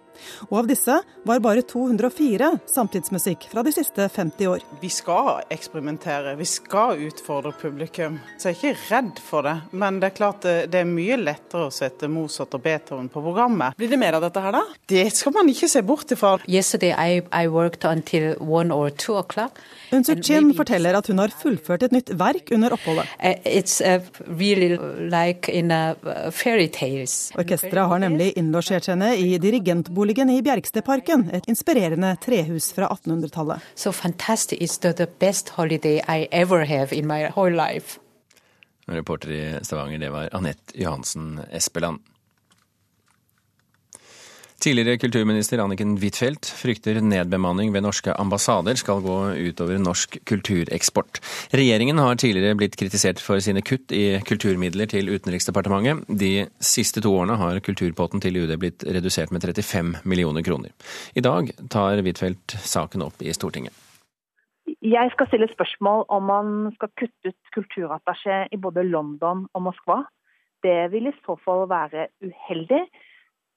Og 0.50 0.60
av 0.64 0.70
disse 0.70 0.96
var 1.24 1.42
bare 1.44 1.64
204 1.68 2.50
samtidsmusikk 2.70 3.48
fra 3.52 3.64
de 3.66 3.74
siste 3.76 4.08
50 4.10 4.50
år. 4.52 4.64
Vi 4.82 4.90
skal 4.92 5.44
eksperimentere, 5.54 6.36
vi 6.40 6.48
skal 6.48 7.02
utfordre 7.08 7.54
publikum. 7.60 8.20
Så 8.38 8.52
jeg 8.52 8.56
er 8.56 8.60
ikke 8.60 8.90
redd 8.92 9.22
for 9.24 9.48
det. 9.48 9.56
Men 9.72 10.00
det 10.02 10.12
er 10.12 10.18
klart 10.18 10.46
det 10.46 10.80
er 10.80 10.90
mye 10.90 11.18
lettere 11.20 11.70
å 11.70 11.74
sette 11.74 12.10
Mozart 12.12 12.54
og 12.58 12.64
Beethoven 12.66 13.10
på 13.12 13.24
programmet. 13.24 13.78
Blir 13.80 13.92
det 13.92 14.00
mer 14.02 14.20
av 14.20 14.26
dette 14.26 14.44
her, 14.44 14.56
da? 14.56 14.64
Det 14.90 15.06
skal 15.16 15.36
man 15.38 15.50
ikke 15.52 15.72
se 15.72 15.84
bort 15.86 16.12
ifra. 16.14 16.36
Hun 16.44 16.84
I, 16.84 17.22
I 17.32 17.48
worked 17.48 17.86
until 17.86 18.36
one 18.40 18.74
or 18.74 18.90
two 18.90 19.18
o'clock. 19.18 19.60
Unsuk 19.94 20.24
Chin 20.26 20.54
forteller 20.58 20.98
at 20.98 21.08
hun 21.08 21.20
har 21.22 21.34
fullført 21.42 21.84
et 21.88 21.94
nytt 21.94 22.14
verk 22.18 22.52
under 22.56 22.74
oppholdet. 22.76 23.10
Uh, 23.20 23.36
it's 23.46 23.82
really 24.28 24.78
like 25.10 25.50
in 25.50 25.72
a 25.72 25.96
uh. 26.04 26.32
Orkesteret 26.34 27.88
har 27.90 28.00
nemlig 28.00 28.34
innlosjert 28.38 28.88
henne 28.92 29.14
i 29.18 29.38
dirigentboligen 29.42 30.03
boligen 30.04 30.30
i 30.30 30.42
Bjerkstedparken, 30.42 31.30
et 31.32 31.46
inspirerende 31.48 32.10
trehus 32.20 32.74
fra 32.76 32.90
1800-tallet. 32.92 33.62
So 33.76 33.92
fantastic. 33.92 34.60
It's 34.60 34.78
the, 34.78 34.92
the 34.94 35.08
best 35.20 35.50
holiday 35.50 36.02
I 36.08 36.28
ever 36.32 36.66
have 36.66 36.92
in 36.92 37.08
my 37.08 37.30
whole 37.36 37.56
life. 37.56 38.00
Reporter 38.86 39.32
i 39.32 39.60
Stavanger, 39.62 39.98
det 39.98 40.10
var 40.10 40.30
Anette 40.32 40.76
Johansen 40.76 41.40
Espeland. 41.52 42.00
Tidligere 44.64 44.96
kulturminister 44.96 45.60
Anniken 45.60 45.98
Huitfeldt 46.00 46.48
frykter 46.56 46.96
nedbemanning 47.04 47.74
ved 47.76 47.84
norske 47.84 48.14
ambassader 48.16 48.78
skal 48.80 49.02
gå 49.04 49.18
utover 49.50 49.82
norsk 49.82 50.16
kultureksport. 50.30 51.20
Regjeringen 51.52 52.00
har 52.00 52.16
tidligere 52.16 52.56
blitt 52.56 52.78
kritisert 52.80 53.20
for 53.20 53.44
sine 53.44 53.60
kutt 53.60 53.92
i 53.92 54.22
kulturmidler 54.24 54.88
til 54.88 55.12
Utenriksdepartementet. 55.12 56.08
De 56.08 56.32
siste 56.64 57.04
to 57.04 57.12
årene 57.12 57.36
har 57.44 57.60
kulturpotten 57.66 58.24
til 58.24 58.40
UD 58.40 58.56
blitt 58.62 58.88
redusert 58.88 59.36
med 59.36 59.44
35 59.44 60.00
millioner 60.08 60.48
kroner. 60.48 60.72
I 61.12 61.28
dag 61.28 61.52
tar 61.68 62.00
Huitfeldt 62.00 62.56
saken 62.64 63.04
opp 63.10 63.20
i 63.20 63.36
Stortinget. 63.36 63.76
Jeg 64.80 65.12
skal 65.12 65.28
stille 65.28 65.52
spørsmål 65.52 66.08
om 66.08 66.30
man 66.32 66.54
skal 66.78 66.96
kutte 66.96 67.36
ut 67.36 67.56
kulturattaché 67.60 68.46
i 68.48 68.64
både 68.64 68.88
London 68.88 69.44
og 69.52 69.68
Moskva. 69.68 70.06
Det 70.64 70.86
vil 70.96 71.12
i 71.12 71.20
så 71.26 71.36
fall 71.44 71.68
være 71.68 72.14
uheldig. 72.24 72.86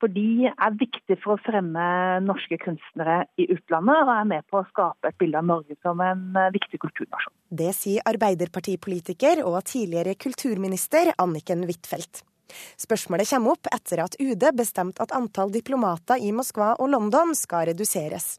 For 0.02 0.12
de 0.12 0.50
er 0.50 0.76
viktige 0.76 1.16
for 1.22 1.36
å 1.36 1.40
fremme 1.40 1.86
norske 2.24 2.58
kunstnere 2.60 3.22
i 3.40 3.46
utlandet, 3.48 4.02
og 4.04 4.12
er 4.12 4.28
med 4.28 4.46
på 4.50 4.60
å 4.60 4.68
skape 4.68 5.08
et 5.08 5.18
bilde 5.20 5.40
av 5.40 5.48
Norge 5.48 5.76
som 5.80 6.02
en 6.04 6.36
eh, 6.36 6.52
viktig 6.52 6.80
kulturnasjon. 6.82 7.32
Det 7.48 7.72
sier 7.72 8.04
arbeiderpartipolitiker 8.12 9.40
og 9.46 9.62
tidligere 9.70 10.16
kulturminister 10.20 11.14
Anniken 11.16 11.64
Huitfeldt. 11.64 12.26
Spørsmålet 12.78 13.32
kommer 13.32 13.56
opp 13.56 13.70
etter 13.72 14.04
at 14.04 14.18
UD 14.20 14.44
bestemte 14.58 15.02
at 15.02 15.14
antall 15.16 15.50
diplomater 15.54 16.20
i 16.20 16.28
Moskva 16.36 16.74
og 16.76 16.92
London 16.92 17.32
skal 17.34 17.70
reduseres. 17.72 18.36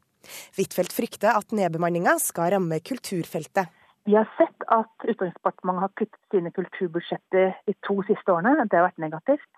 Huitfeldt 0.57 0.93
frykter 0.93 1.33
at 1.33 1.53
nedbemanninga 1.55 2.17
skal 2.21 2.53
ramme 2.53 2.79
kulturfeltet. 2.85 3.73
Vi 4.07 4.15
har 4.15 4.27
sett 4.37 4.63
at 4.71 5.03
Utenriksdepartementet 5.03 5.83
har 5.83 5.95
kuttet 5.99 6.31
sine 6.31 6.51
kulturbudsjetter 6.55 7.49
de 7.67 7.73
to 7.83 7.97
siste 8.07 8.31
årene. 8.31 8.63
Det 8.69 8.77
har 8.79 8.87
vært 8.87 9.01
negativt. 9.03 9.49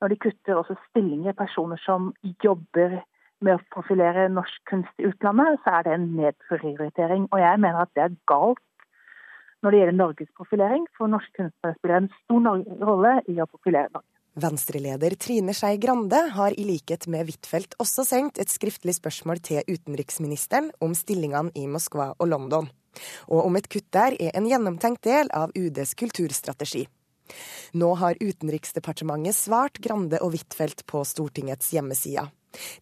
Når 0.00 0.12
de 0.12 0.18
kutter 0.26 0.58
også 0.60 0.76
stillinger, 0.90 1.36
personer 1.36 1.80
som 1.80 2.10
jobber 2.44 3.00
med 3.44 3.56
å 3.56 3.62
profilere 3.72 4.28
norsk 4.32 4.64
kunst 4.68 5.00
i 5.00 5.08
utlandet, 5.08 5.60
så 5.64 5.78
er 5.78 5.86
det 5.86 5.94
en 5.96 6.10
nedprioritering. 6.16 7.28
Og 7.32 7.40
jeg 7.40 7.62
mener 7.62 7.84
at 7.84 7.92
det 7.96 8.04
er 8.04 8.18
galt 8.28 8.62
når 9.64 9.72
det 9.72 9.80
gjelder 9.80 9.96
Norges 9.98 10.34
profilering, 10.36 10.84
for 10.96 11.10
norske 11.10 11.32
kunstnere 11.40 11.78
spiller 11.78 12.02
en 12.02 12.12
stor 12.20 12.60
rolle 12.86 13.16
i 13.32 13.40
å 13.40 13.48
profilere 13.48 13.90
Norge. 13.94 14.12
Venstreleder 14.36 15.14
Trine 15.16 15.54
Skei 15.56 15.78
Grande 15.80 16.18
har 16.36 16.52
i 16.60 16.66
likhet 16.68 17.06
med 17.08 17.24
Huitfeldt 17.24 17.72
også 17.80 18.04
sendt 18.04 18.36
et 18.42 18.52
skriftlig 18.52 18.98
spørsmål 18.98 19.40
til 19.40 19.64
utenriksministeren 19.64 20.68
om 20.84 20.92
stillingene 20.92 21.56
i 21.56 21.64
Moskva 21.72 22.10
og 22.18 22.28
London, 22.28 22.68
og 23.32 23.48
om 23.48 23.56
et 23.56 23.70
kutt 23.72 23.88
der 23.96 24.18
er 24.20 24.36
en 24.36 24.48
gjennomtenkt 24.50 25.08
del 25.08 25.32
av 25.32 25.56
UDs 25.56 25.96
kulturstrategi. 25.96 26.84
Nå 27.76 27.92
har 28.00 28.18
Utenriksdepartementet 28.20 29.36
svart 29.36 29.80
Grande 29.84 30.20
og 30.22 30.36
Huitfeldt 30.36 30.86
på 30.90 31.02
Stortingets 31.08 31.72
hjemmesider. 31.74 32.30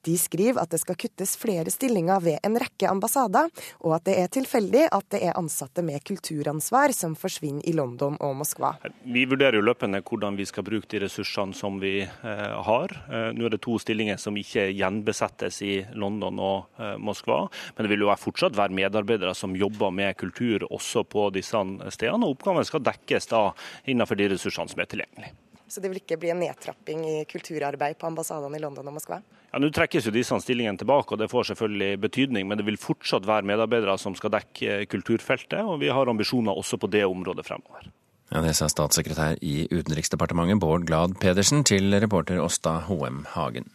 De 0.07 0.17
skriver 0.19 0.61
at 0.63 0.71
det 0.71 0.81
skal 0.83 0.99
kuttes 0.99 1.35
flere 1.41 1.73
stillinger 1.73 2.23
ved 2.23 2.39
en 2.47 2.59
rekke 2.61 2.89
ambassader, 2.91 3.51
og 3.83 3.97
at 3.97 4.07
det 4.09 4.17
er 4.21 4.33
tilfeldig 4.33 4.87
at 4.95 5.09
det 5.15 5.23
er 5.29 5.39
ansatte 5.39 5.83
med 5.87 6.05
kulturansvar 6.07 6.95
som 6.97 7.17
forsvinner 7.19 7.65
i 7.69 7.75
London 7.77 8.19
og 8.23 8.37
Moskva. 8.39 8.75
Vi 9.03 9.25
vurderer 9.31 9.59
jo 9.59 9.67
løpende 9.67 10.03
hvordan 10.05 10.39
vi 10.39 10.47
skal 10.49 10.67
bruke 10.67 10.91
de 10.91 11.03
ressursene 11.05 11.57
som 11.57 11.79
vi 11.83 11.97
eh, 12.05 12.57
har. 12.69 12.95
Eh, 13.09 13.31
nå 13.37 13.49
er 13.49 13.57
det 13.57 13.63
to 13.65 13.79
stillinger 13.83 14.21
som 14.21 14.37
ikke 14.39 14.69
gjenbesettes 14.73 15.61
i 15.67 15.75
London 15.99 16.41
og 16.43 16.81
eh, 16.81 16.97
Moskva, 17.01 17.45
men 17.75 17.87
det 17.87 17.95
vil 17.95 18.07
jo 18.07 18.13
fortsatt 18.25 18.57
være 18.57 18.77
medarbeidere 18.77 19.35
som 19.37 19.57
jobber 19.59 19.93
med 19.95 20.17
kultur 20.21 20.67
også 20.71 21.05
på 21.09 21.29
disse 21.35 21.59
stedene, 21.95 22.27
og 22.27 22.37
oppgaven 22.37 22.67
skal 22.67 22.85
dekkes 22.85 23.29
da 23.31 23.47
innenfor 23.91 24.19
de 24.19 24.31
ressursene 24.35 24.71
som 24.71 24.83
er 24.83 24.91
tilgjengelige. 24.91 25.35
Så 25.69 25.81
det 25.83 25.91
vil 25.91 26.03
ikke 26.03 26.19
bli 26.21 26.31
en 26.31 26.43
nedtrapping 26.43 27.01
i 27.09 27.15
kulturarbeid 27.27 27.97
på 27.99 28.07
ambassadene 28.07 28.59
i 28.59 28.63
London 28.63 28.87
og 28.91 28.95
Moskva? 28.99 29.19
Ja, 29.55 29.61
Nå 29.63 29.69
trekkes 29.71 30.09
jo 30.09 30.11
disse 30.11 30.35
stillingene 30.43 30.81
tilbake, 30.81 31.15
og 31.15 31.21
det 31.21 31.29
får 31.31 31.53
selvfølgelig 31.53 32.01
betydning. 32.03 32.49
Men 32.51 32.59
det 32.59 32.65
vil 32.67 32.79
fortsatt 32.81 33.23
være 33.29 33.47
medarbeidere 33.47 33.95
som 34.03 34.17
skal 34.19 34.33
dekke 34.35 34.81
kulturfeltet, 34.91 35.61
og 35.63 35.79
vi 35.79 35.93
har 35.95 36.11
ambisjoner 36.11 36.59
også 36.59 36.81
på 36.83 36.91
det 36.91 37.05
området 37.07 37.47
fremover. 37.47 37.87
Ja, 38.35 38.41
Det 38.43 38.57
sa 38.59 38.67
statssekretær 38.67 39.39
i 39.47 39.69
Utenriksdepartementet 39.71 40.59
Bård 40.59 40.89
Glad 40.89 41.21
Pedersen 41.23 41.63
til 41.63 41.95
reporter 42.03 42.43
Åsta 42.43 42.81
Hoem 42.89 43.23
Hagen. 43.37 43.71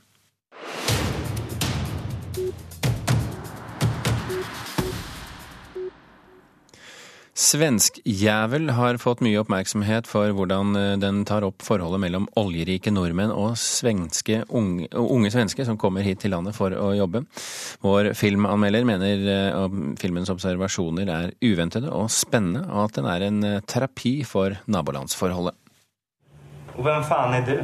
Svenskjævel 7.39 8.67
har 8.75 8.97
fått 8.99 9.21
mye 9.23 9.39
oppmerksomhet 9.39 10.09
for 10.11 10.33
hvordan 10.35 10.75
eh, 10.75 10.95
den 10.99 11.21
tar 11.27 11.45
opp 11.47 11.63
forholdet 11.63 12.01
mellom 12.03 12.25
oljerike 12.39 12.91
nordmenn 12.91 13.31
og 13.31 13.53
svenske, 13.59 14.41
unge, 14.51 14.89
unge 14.91 15.31
svensker 15.31 15.63
som 15.63 15.77
kommer 15.79 16.03
hit 16.03 16.19
til 16.19 16.33
landet 16.35 16.57
for 16.57 16.75
å 16.75 16.89
jobbe. 16.97 17.21
Vår 17.85 18.11
filmanmelder 18.19 18.83
mener 18.89 19.23
eh, 19.31 19.77
filmens 20.01 20.31
observasjoner 20.33 21.13
er 21.15 21.31
uventede 21.39 21.87
og 21.95 22.11
spennende, 22.11 22.65
og 22.67 22.89
at 22.89 22.99
den 22.99 23.07
er 23.07 23.27
en 23.29 23.39
eh, 23.47 23.63
terapi 23.63 24.17
for 24.27 24.59
nabolandsforholdet. 24.67 25.55
Og 26.75 26.83
hvem 26.83 27.07
faen 27.07 27.39
er 27.39 27.47
du? 27.47 27.55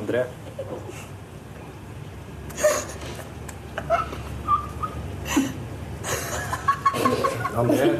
André. 0.00 0.24
André. 7.54 7.92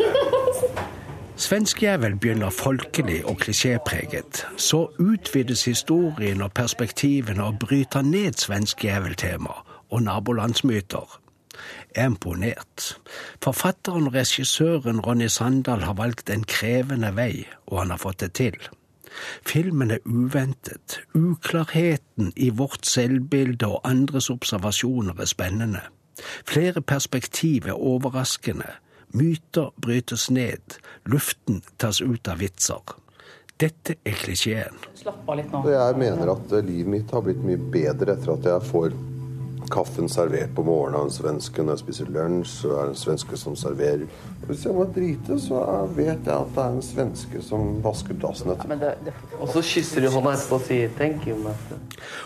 Svenskjævel 1.37 2.16
begynner 2.16 2.51
folkelig 2.51 3.27
og 3.27 3.38
klisjépreget. 3.42 4.47
Så 4.57 4.87
utvides 4.99 5.64
historien 5.64 6.42
og 6.42 6.53
perspektivene 6.53 7.44
og 7.44 7.59
bryter 7.59 8.03
ned 8.03 8.33
svenskjæveltema 8.33 9.51
og 9.90 10.03
nabolandsmyter. 10.03 11.20
Jeg 11.97 12.03
er 12.03 12.07
imponert. 12.07 12.99
Forfatteren 13.42 14.07
og 14.07 14.14
regissøren 14.14 15.01
Ronny 15.01 15.27
Sandal 15.27 15.81
har 15.81 15.92
valgt 15.92 16.31
en 16.31 16.44
krevende 16.44 17.16
vei, 17.16 17.47
og 17.66 17.79
han 17.79 17.90
har 17.90 17.97
fått 17.97 18.20
det 18.20 18.33
til. 18.33 18.57
Filmen 19.47 19.90
er 19.90 19.99
uventet. 20.05 21.01
Uklarheten 21.14 22.33
i 22.37 22.51
vårt 22.51 22.87
selvbilde 22.87 23.66
og 23.66 23.81
andres 23.85 24.31
observasjoner 24.31 25.14
er 25.20 25.25
spennende. 25.25 25.81
Flere 26.47 26.83
perspektiv 26.83 27.66
er 27.66 27.73
overraskende. 27.73 28.70
Myter 29.14 29.70
brytes 29.77 30.31
ned, 30.31 30.74
luften 31.05 31.61
tas 31.77 32.00
ut 32.03 32.29
av 32.29 32.40
vitser. 32.42 32.83
Dette 33.62 33.94
er 34.03 34.16
klisjeen. 34.18 34.81
Jeg 35.05 35.98
mener 36.00 36.33
at 36.33 36.55
livet 36.66 36.90
mitt 36.90 37.12
har 37.14 37.22
blitt 37.22 37.44
mye 37.46 37.61
bedre 37.77 38.16
etter 38.16 38.33
at 38.35 38.48
jeg 38.50 38.70
får 38.72 38.96
kaffen 39.70 40.11
servert 40.11 40.50
på 40.57 40.64
morgenen 40.66 40.98
av 40.98 41.07
en 41.07 41.14
svenske. 41.14 41.62
Når 41.62 41.77
jeg 41.77 41.83
spiser 41.85 42.11
lunsj, 42.16 42.57
så 42.57 42.72
er 42.74 42.88
det 42.88 42.96
en 42.96 43.00
svenske 43.05 43.38
som 43.38 43.55
serverer. 43.59 44.03
Hvis 44.48 44.66
jeg 44.66 44.74
må 44.74 44.88
drite, 44.98 45.38
så 45.46 45.62
vet 45.94 46.27
jeg 46.27 46.35
at 46.35 46.50
det 46.57 46.64
er 46.64 46.74
en 46.74 46.85
svenske 46.85 47.44
som 47.46 47.79
vasker 47.87 48.18
dassen 48.27 48.50
etterpå. 48.57 49.14
Og 49.38 49.55
så 49.55 49.62
kysser 49.70 50.03
du 50.03 50.11
hånda 50.11 50.35
etterpå 50.35 50.59
og 50.59 50.66
sier 50.66 50.90
'thank 50.98 51.31
you'. 51.31 51.55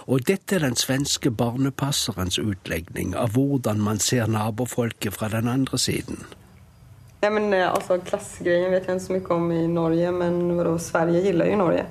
Og 0.07 0.27
dette 0.27 0.57
er 0.57 0.64
den 0.64 0.77
svenske 0.77 1.31
barnepasserens 1.31 2.38
utlegning 2.38 3.14
av 3.14 3.37
hvordan 3.37 3.81
man 3.81 3.98
ser 3.98 4.27
nabofolket 4.27 5.12
fra 5.12 5.29
den 5.29 5.48
andre 5.48 5.79
siden. 5.79 6.24
Ja, 7.21 7.31
men, 7.35 7.51
altså, 7.55 7.99
Klassgrejen 8.07 8.71
vet 8.71 8.87
jeg 8.87 9.01
ikke 9.01 9.07
så 9.07 9.17
mye 9.17 9.35
om 9.35 9.49
i 9.53 9.65
Norge, 9.67 10.13
men 10.15 10.39
vadå, 10.59 10.77
Sverige 10.79 11.25
gillar 11.25 11.51
jo 11.51 11.59
Norge. 11.59 11.89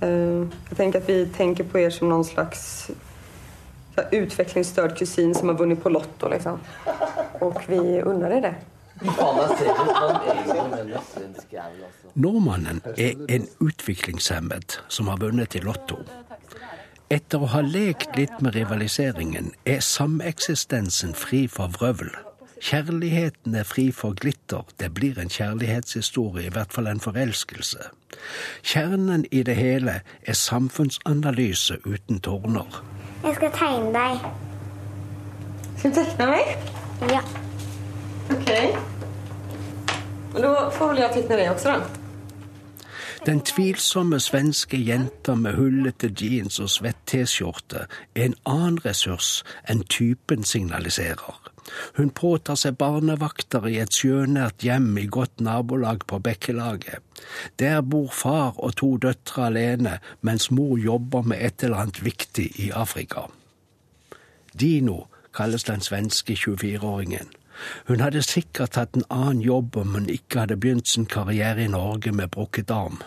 Uh, 0.00 0.48
jeg 0.70 0.76
tenker 0.78 1.02
at 1.02 1.08
vi 1.08 1.20
tenker 1.36 1.68
på 1.68 1.78
dere 1.78 1.92
som 1.94 2.08
noen 2.10 2.24
slags 2.24 2.90
utviklingsstørd 4.12 4.96
kusin 4.98 5.34
som 5.34 5.48
har 5.48 5.58
vunnet 5.60 5.82
på 5.82 5.92
Lotto. 5.92 6.28
Liksom. 6.28 6.60
Og 7.40 7.62
vi 7.68 8.00
unner 8.02 8.28
dere 8.28 8.40
det. 8.48 8.54
Nordmannen 12.14 12.82
er 12.96 13.12
en 13.28 13.46
utviklingshemmet 13.60 14.80
som 14.88 15.08
har 15.08 15.20
vunnet 15.20 15.56
i 15.56 15.62
Lotto. 15.64 16.02
Etter 17.10 17.42
å 17.42 17.48
ha 17.54 17.62
lekt 17.64 18.14
litt 18.18 18.36
med 18.44 18.54
rivaliseringen 18.54 19.50
er 19.66 19.80
sameksistensen 19.82 21.16
fri 21.16 21.46
for 21.50 21.72
vrøvl. 21.78 22.12
Kjærligheten 22.60 23.54
er 23.54 23.64
fri 23.64 23.90
for 23.92 24.12
glitter, 24.12 24.66
det 24.80 24.94
blir 24.94 25.18
en 25.18 25.30
kjærlighetshistorie, 25.32 26.46
i 26.46 26.52
hvert 26.52 26.72
fall 26.72 26.86
en 26.86 27.00
forelskelse. 27.00 27.78
Kjernen 28.62 29.24
i 29.32 29.42
det 29.42 29.56
hele 29.56 30.00
er 30.26 30.32
samfunnsanalyse 30.32 31.78
uten 31.86 32.20
tårner. 32.20 32.84
Jeg 33.24 33.34
skal 33.34 33.52
tegne 33.56 33.92
deg. 33.96 34.28
Skal 35.78 35.90
du 35.90 35.96
tegne 35.96 36.28
meg? 36.34 36.52
Ja. 37.14 37.22
Ok. 38.30 38.52
Men 40.32 40.42
da 40.44 40.68
får 40.76 40.92
vel 40.92 41.02
jeg 41.04 41.16
tegne 41.16 41.40
deg 41.40 41.50
også, 41.54 41.78
da. 41.80 42.00
Den 43.26 43.40
tvilsomme 43.44 44.20
svenske 44.20 44.78
jenta 44.80 45.34
med 45.34 45.56
hullete 45.56 46.08
jeans 46.20 46.60
og 46.60 46.70
svett 46.72 47.00
T-skjorte 47.06 47.86
er 48.16 48.30
en 48.30 48.36
annen 48.48 48.80
ressurs 48.84 49.42
enn 49.68 49.84
typen 49.92 50.44
signaliserer. 50.44 51.39
Hun 51.96 52.10
påtar 52.10 52.58
seg 52.58 52.78
barnevakter 52.80 53.66
i 53.70 53.78
et 53.82 53.94
sjønært 53.94 54.64
hjem 54.64 54.92
i 54.98 55.06
godt 55.06 55.42
nabolag 55.44 56.06
på 56.10 56.18
Bekkelaget. 56.24 57.00
Der 57.60 57.80
bor 57.82 58.08
far 58.12 58.56
og 58.58 58.76
to 58.80 58.96
døtre 59.02 59.46
alene, 59.50 59.98
mens 60.20 60.50
mor 60.50 60.78
jobber 60.78 61.22
med 61.22 61.44
et 61.44 61.64
eller 61.64 61.84
annet 61.84 62.02
viktig 62.04 62.48
i 62.64 62.70
Afrika. 62.70 63.28
Dino 64.52 65.04
kalles 65.34 65.64
den 65.64 65.80
svenske 65.80 66.34
24-åringen. 66.34 67.30
Hun 67.86 68.00
hadde 68.00 68.22
sikkert 68.24 68.78
hatt 68.80 68.96
en 68.96 69.06
annen 69.10 69.42
jobb 69.44 69.76
om 69.76 69.94
hun 69.94 70.08
ikke 70.10 70.44
hadde 70.44 70.56
begynt 70.56 70.88
sin 70.88 71.06
karriere 71.06 71.64
i 71.64 71.72
Norge 71.72 72.12
med 72.12 72.32
brukket 72.32 72.70
arm. 72.70 73.02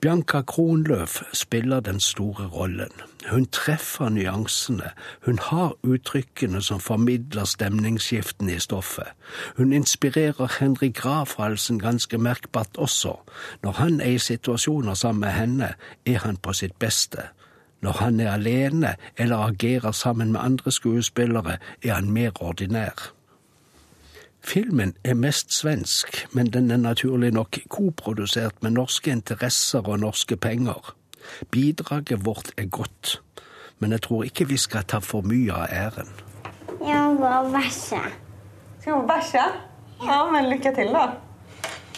Bianca 0.00 0.42
Kronløf 0.42 1.22
spiller 1.32 1.80
den 1.80 2.00
store 2.00 2.46
rollen. 2.46 2.90
Hun 3.30 3.46
treffer 3.46 4.08
nyansene, 4.08 4.90
hun 5.24 5.38
har 5.38 5.76
uttrykkene 5.82 6.62
som 6.62 6.80
formidler 6.80 7.44
stemningsskiftene 7.44 8.54
i 8.54 8.58
stoffet. 8.58 9.12
Hun 9.56 9.72
inspirerer 9.72 10.58
Henrik 10.60 10.94
Grafhalsen 10.94 11.78
ganske 11.78 12.18
merkbart 12.18 12.76
også. 12.76 13.14
Når 13.62 13.72
han 13.72 14.00
er 14.00 14.10
i 14.10 14.18
situasjoner 14.18 14.94
sammen 14.94 15.20
med 15.20 15.30
henne, 15.30 15.74
er 16.06 16.18
han 16.18 16.36
på 16.36 16.52
sitt 16.52 16.78
beste. 16.78 17.22
Når 17.82 17.92
han 17.92 18.20
er 18.20 18.32
alene 18.32 18.94
eller 19.16 19.36
agerer 19.36 19.92
sammen 19.92 20.32
med 20.32 20.40
andre 20.40 20.72
skuespillere, 20.72 21.56
er 21.82 21.94
han 21.94 22.10
mer 22.10 22.30
ordinær. 22.42 23.12
Filmen 24.44 24.94
er 25.04 25.14
mest 25.14 25.52
svensk, 25.54 26.26
men 26.34 26.50
den 26.52 26.70
er 26.70 26.76
naturlig 26.76 27.30
nok 27.32 27.58
koprodusert 27.68 28.62
med 28.62 28.74
norske 28.74 29.10
interesser 29.10 29.88
og 29.88 30.00
norske 30.02 30.36
penger. 30.36 30.94
Bidraget 31.50 32.26
vårt 32.26 32.50
er 32.58 32.66
godt, 32.66 33.22
men 33.78 33.92
jeg 33.92 34.02
tror 34.02 34.24
ikke 34.26 34.48
vi 34.48 34.56
skal 34.56 34.84
ta 34.84 34.98
for 34.98 35.22
mye 35.22 35.52
av 35.54 35.68
æren. 35.70 36.10
Jeg 36.82 37.14
må 37.20 37.30
bæsje. 37.54 38.02
Skal 38.80 38.92
du 38.92 39.06
bæsje? 39.06 39.44
Ja, 40.02 40.18
men 40.30 40.50
lykke 40.50 40.74
til, 40.74 40.90
da. 40.90 41.06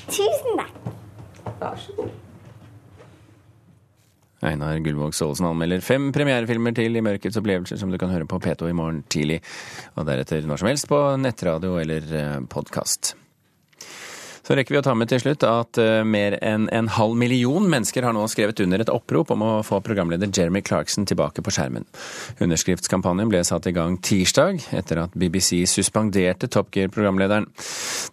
Tusen 0.04 0.60
takk. 0.60 0.92
Vær 1.60 1.80
så 1.80 1.96
god. 1.96 2.23
Einar 4.44 4.78
Gullvåg 4.84 5.16
Staalesen 5.16 5.48
anmelder 5.48 5.84
fem 5.84 6.10
premierefilmer 6.14 6.76
til 6.76 6.96
i 6.96 7.04
Mørkets 7.04 7.40
opplevelser 7.40 7.80
som 7.80 7.92
du 7.92 7.98
kan 8.00 8.12
høre 8.12 8.28
på 8.28 8.40
P2 8.44 8.70
i 8.70 8.76
morgen 8.76 9.02
tidlig, 9.08 9.40
og 9.96 10.08
deretter 10.08 10.46
når 10.46 10.62
som 10.62 10.72
helst 10.72 10.90
på 10.90 11.02
nettradio 11.20 11.78
eller 11.82 12.46
podkast. 12.52 13.14
Så 14.44 14.52
rekker 14.52 14.74
vi 14.74 14.80
å 14.82 14.84
ta 14.84 14.92
med 14.92 15.08
til 15.08 15.22
slutt 15.22 15.44
at 15.48 15.78
uh, 15.80 16.02
mer 16.04 16.36
enn 16.44 16.66
en 16.74 16.90
halv 16.92 17.16
million 17.16 17.64
mennesker 17.70 18.04
har 18.04 18.12
nå 18.12 18.26
skrevet 18.28 18.60
under 18.60 18.82
et 18.82 18.92
opprop 18.92 19.32
om 19.32 19.44
å 19.44 19.52
få 19.64 19.78
programleder 19.84 20.28
Jeremy 20.28 20.60
Clarkson 20.64 21.08
tilbake 21.08 21.40
på 21.44 21.54
skjermen. 21.54 21.88
Underskriftskampanjen 22.44 23.32
ble 23.32 23.40
satt 23.48 23.70
i 23.70 23.74
gang 23.76 23.96
tirsdag, 24.04 24.60
etter 24.76 25.00
at 25.06 25.16
BBC 25.16 25.62
suspenderte 25.70 26.50
Top 26.52 26.68
Gear-programlederen. 26.76 27.48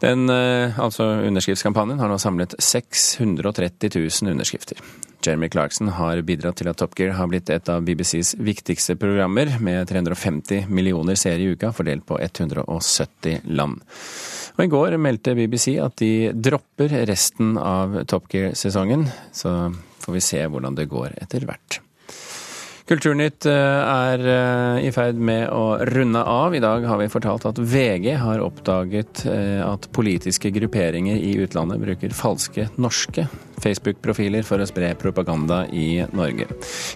Den, 0.04 0.24
uh, 0.32 0.80
altså 0.80 1.10
underskriftskampanjen, 1.28 2.00
har 2.00 2.12
nå 2.12 2.20
samlet 2.22 2.56
630 2.64 3.92
000 4.00 4.32
underskrifter. 4.32 4.80
Jeremy 5.26 5.50
Clarkson 5.50 5.92
har 5.98 6.22
bidratt 6.26 6.60
til 6.62 6.70
at 6.72 6.80
Top 6.82 6.96
Gear 6.98 7.16
har 7.18 7.30
blitt 7.32 7.50
et 7.54 7.70
av 7.72 7.84
BBCs 7.86 8.36
viktigste 8.42 8.96
programmer, 9.00 9.54
med 9.60 9.90
350 9.90 10.70
millioner 10.72 11.20
seere 11.20 11.44
i 11.44 11.52
uka, 11.56 11.74
fordelt 11.76 12.06
på 12.08 12.20
170 12.22 13.46
land. 13.52 13.82
Og 14.58 14.66
I 14.66 14.72
går 14.72 14.98
meldte 15.02 15.36
BBC 15.38 15.76
at 15.82 15.98
de 16.02 16.32
dropper 16.34 16.94
resten 17.10 17.56
av 17.58 18.02
Top 18.10 18.32
Gear-sesongen. 18.32 19.08
Så 19.34 19.54
får 20.02 20.18
vi 20.18 20.26
se 20.26 20.44
hvordan 20.48 20.78
det 20.78 20.90
går 20.92 21.16
etter 21.22 21.46
hvert. 21.48 21.81
Kulturnytt 22.90 23.46
er 23.46 24.24
i 24.82 24.90
ferd 24.92 25.20
med 25.22 25.46
å 25.54 25.78
runde 25.88 26.24
av. 26.28 26.56
I 26.56 26.62
dag 26.64 26.86
har 26.90 27.00
vi 27.00 27.10
fortalt 27.14 27.46
at 27.48 27.62
VG 27.62 28.16
har 28.20 28.42
oppdaget 28.44 29.24
at 29.64 29.88
politiske 29.96 30.52
grupperinger 30.56 31.16
i 31.16 31.36
utlandet 31.46 31.82
bruker 31.84 32.16
falske 32.18 32.68
norske 32.82 33.28
Facebook-profiler 33.62 34.44
for 34.48 34.62
å 34.62 34.68
spre 34.70 34.92
propaganda 35.00 35.64
i 35.70 36.02
Norge. 36.18 36.50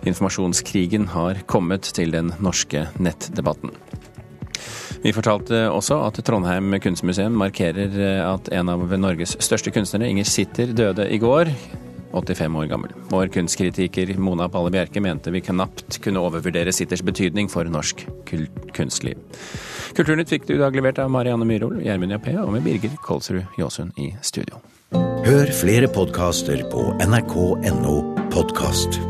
Informasjonskrigen 0.09 1.07
har 1.13 1.45
kommet 1.49 1.93
til 1.95 2.11
den 2.15 2.33
norske 2.43 2.87
nettdebatten. 2.97 3.73
Vi 5.05 5.13
fortalte 5.13 5.67
også 5.69 5.99
at 6.07 6.17
Trondheim 6.25 6.73
kunstmuseum 6.81 7.35
markerer 7.37 7.93
at 8.25 8.49
en 8.49 8.71
av 8.73 8.85
Norges 8.97 9.35
største 9.37 9.69
kunstnere, 9.75 10.09
Inger 10.09 10.25
Sitter, 10.25 10.73
døde 10.73 11.05
i 11.13 11.21
går. 11.21 11.53
85 12.15 12.59
år 12.61 12.69
gammel. 12.71 12.93
Vår 13.11 13.31
kunstkritiker 13.35 14.15
Mona 14.17 14.49
Palle 14.49 14.71
Bjerke 14.73 15.01
mente 15.03 15.33
vi 15.35 15.43
knapt 15.45 15.99
kunne 16.03 16.23
overvurdere 16.23 16.73
Sitters 16.75 17.03
betydning 17.05 17.49
for 17.51 17.67
norsk 17.69 18.05
kunstliv. 18.75 19.19
Kulturnytt 19.95 20.31
fikk 20.31 20.47
du 20.49 20.55
i 20.57 20.61
dag 20.61 20.75
levert 20.75 20.99
av 20.99 21.11
Marianne 21.13 21.47
Myhrol, 21.47 21.79
Gjermund 21.85 22.15
Jappé 22.15 22.37
og 22.41 22.53
med 22.55 22.65
Birger 22.67 22.95
Kolsrud 23.05 23.59
Jåsund 23.59 23.95
i 24.01 24.13
studio. 24.25 24.61
Hør 25.25 25.51
flere 25.55 25.89
podkaster 25.91 26.63
på 26.71 26.91
nrk.no 27.07 27.97
podkast. 28.31 29.01